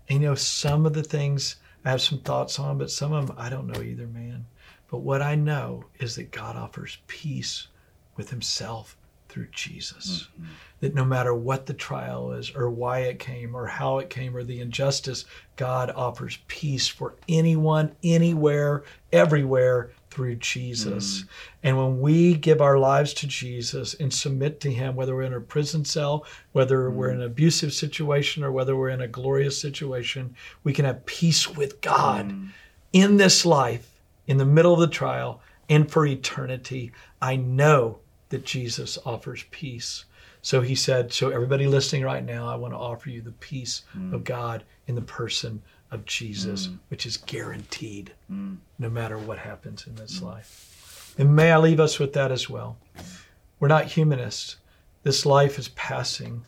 And 0.08 0.22
you 0.22 0.30
know, 0.30 0.36
some 0.36 0.86
of 0.86 0.94
the 0.94 1.04
things 1.04 1.58
I 1.84 1.92
have 1.92 2.02
some 2.02 2.20
thoughts 2.20 2.58
on, 2.60 2.78
but 2.78 2.92
some 2.92 3.12
of 3.12 3.28
them 3.28 3.36
I 3.38 3.50
don't 3.50 3.68
know 3.68 3.82
either, 3.82 4.08
man. 4.08 4.46
But 4.90 5.00
what 5.00 5.22
I 5.22 5.36
know 5.36 5.86
is 6.00 6.16
that 6.16 6.32
God 6.32 6.56
offers 6.56 7.00
peace 7.08 7.68
with 8.16 8.30
Himself 8.30 8.96
through 9.30 9.48
Jesus. 9.52 10.28
Mm-hmm. 10.34 10.52
That 10.82 10.96
no 10.96 11.06
matter 11.06 11.34
what 11.34 11.66
the 11.66 11.74
trial 11.74 12.32
is, 12.32 12.52
or 12.56 12.70
why 12.70 13.00
it 13.00 13.20
came, 13.20 13.56
or 13.56 13.68
how 13.68 14.00
it 14.00 14.10
came, 14.10 14.36
or 14.36 14.44
the 14.44 14.62
injustice, 14.62 15.26
God 15.56 15.92
offers 15.92 16.40
peace 16.48 16.88
for 16.88 17.16
anyone, 17.28 17.96
anywhere, 18.04 18.84
everywhere 19.12 19.92
through 20.10 20.36
Jesus. 20.36 21.20
Mm-hmm. 21.20 21.28
And 21.64 21.78
when 21.78 22.00
we 22.00 22.34
give 22.34 22.62
our 22.62 22.80
lives 22.80 23.14
to 23.16 23.28
Jesus 23.28 23.94
and 23.94 24.12
submit 24.12 24.60
to 24.62 24.72
Him, 24.72 24.96
whether 24.96 25.16
we're 25.16 25.24
in 25.24 25.34
a 25.34 25.42
prison 25.42 25.86
cell, 25.86 26.26
whether 26.54 26.88
mm-hmm. 26.88 26.98
we're 26.98 27.12
in 27.12 27.22
an 27.22 27.28
abusive 27.28 27.74
situation, 27.74 28.44
or 28.44 28.52
whether 28.52 28.76
we're 28.76 28.90
in 28.90 29.02
a 29.02 29.08
glorious 29.08 29.60
situation, 29.60 30.36
we 30.64 30.74
can 30.74 30.86
have 30.86 31.06
peace 31.06 31.48
with 31.48 31.82
God 31.82 32.34
in 32.94 33.18
this 33.18 33.46
life, 33.46 34.00
in 34.28 34.38
the 34.38 34.46
middle 34.46 34.74
of 34.74 34.80
the 34.80 34.88
trial, 34.88 35.42
and 35.70 35.92
for 35.92 36.06
eternity. 36.06 36.92
I 37.22 37.36
know 37.36 38.00
that 38.30 38.46
Jesus 38.46 38.98
offers 39.06 39.44
peace. 39.52 40.06
So 40.42 40.62
he 40.62 40.76
said, 40.76 41.12
So, 41.12 41.30
everybody 41.30 41.68
listening 41.68 42.04
right 42.04 42.24
now, 42.24 42.48
I 42.48 42.56
want 42.56 42.74
to 42.74 42.78
offer 42.78 43.10
you 43.10 43.22
the 43.22 43.32
peace 43.34 43.84
mm. 43.96 44.14
of 44.14 44.24
God 44.24 44.64
in 44.88 44.96
the 44.96 45.02
person 45.02 45.62
of 45.92 46.06
Jesus, 46.06 46.68
mm. 46.68 46.80
which 46.90 47.06
is 47.06 47.18
guaranteed 47.18 48.14
mm. 48.32 48.58
no 48.78 48.90
matter 48.90 49.18
what 49.18 49.40
happens 49.40 49.88
in 49.88 49.96
this 49.96 50.22
life. 50.22 51.14
And 51.18 51.36
may 51.36 51.52
I 51.52 51.58
leave 51.58 51.80
us 51.80 52.00
with 52.00 52.14
that 52.14 52.32
as 52.32 52.50
well. 52.50 52.78
We're 53.60 53.68
not 53.68 53.86
humanists. 53.86 54.58
This 55.04 55.26
life 55.26 55.60
is 55.60 55.70
passing. 55.70 56.46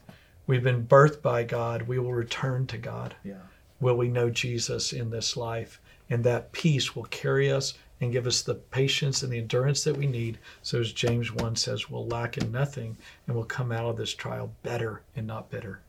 We've 0.47 0.63
been 0.63 0.85
birthed 0.85 1.21
by 1.21 1.43
God. 1.43 1.83
We 1.83 1.99
will 1.99 2.13
return 2.13 2.67
to 2.67 2.77
God. 2.77 3.15
Yeah. 3.23 3.35
Will 3.79 3.97
we 3.97 4.07
know 4.07 4.29
Jesus 4.29 4.93
in 4.93 5.09
this 5.09 5.35
life? 5.35 5.81
And 6.09 6.23
that 6.23 6.51
peace 6.51 6.95
will 6.95 7.05
carry 7.05 7.51
us 7.51 7.73
and 8.01 8.11
give 8.11 8.27
us 8.27 8.41
the 8.41 8.55
patience 8.55 9.23
and 9.23 9.31
the 9.31 9.37
endurance 9.37 9.83
that 9.83 9.95
we 9.95 10.07
need. 10.07 10.39
So, 10.63 10.79
as 10.79 10.91
James 10.91 11.31
1 11.31 11.55
says, 11.55 11.89
we'll 11.89 12.07
lack 12.07 12.37
in 12.37 12.51
nothing 12.51 12.97
and 13.27 13.35
we'll 13.35 13.45
come 13.45 13.71
out 13.71 13.85
of 13.85 13.97
this 13.97 14.13
trial 14.13 14.51
better 14.63 15.03
and 15.15 15.25
not 15.25 15.49
bitter. 15.49 15.79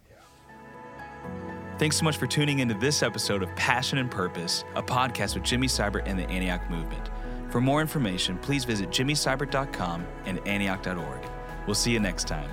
Thanks 1.79 1.97
so 1.97 2.05
much 2.05 2.19
for 2.19 2.27
tuning 2.27 2.61
into 2.61 2.75
this 2.75 3.03
episode 3.03 3.43
of 3.43 3.49
Passion 3.57 3.99
and 3.99 4.11
Purpose, 4.11 4.65
a 4.77 4.83
podcast 4.83 5.35
with 5.35 5.43
Jimmy 5.43 5.67
Seibert 5.67 6.03
and 6.07 6.19
the 6.19 6.29
Antioch 6.29 6.71
Movement. 6.71 7.11
For 7.51 7.61
more 7.61 7.81
information, 7.81 8.39
please 8.39 8.65
visit 8.65 8.91
jimmyseibert.com 8.91 10.07
and 10.27 10.39
antioch.org. 10.47 11.21
We'll 11.67 11.75
see 11.75 11.93
you 11.93 12.01
next 12.01 12.29
time. 12.29 12.49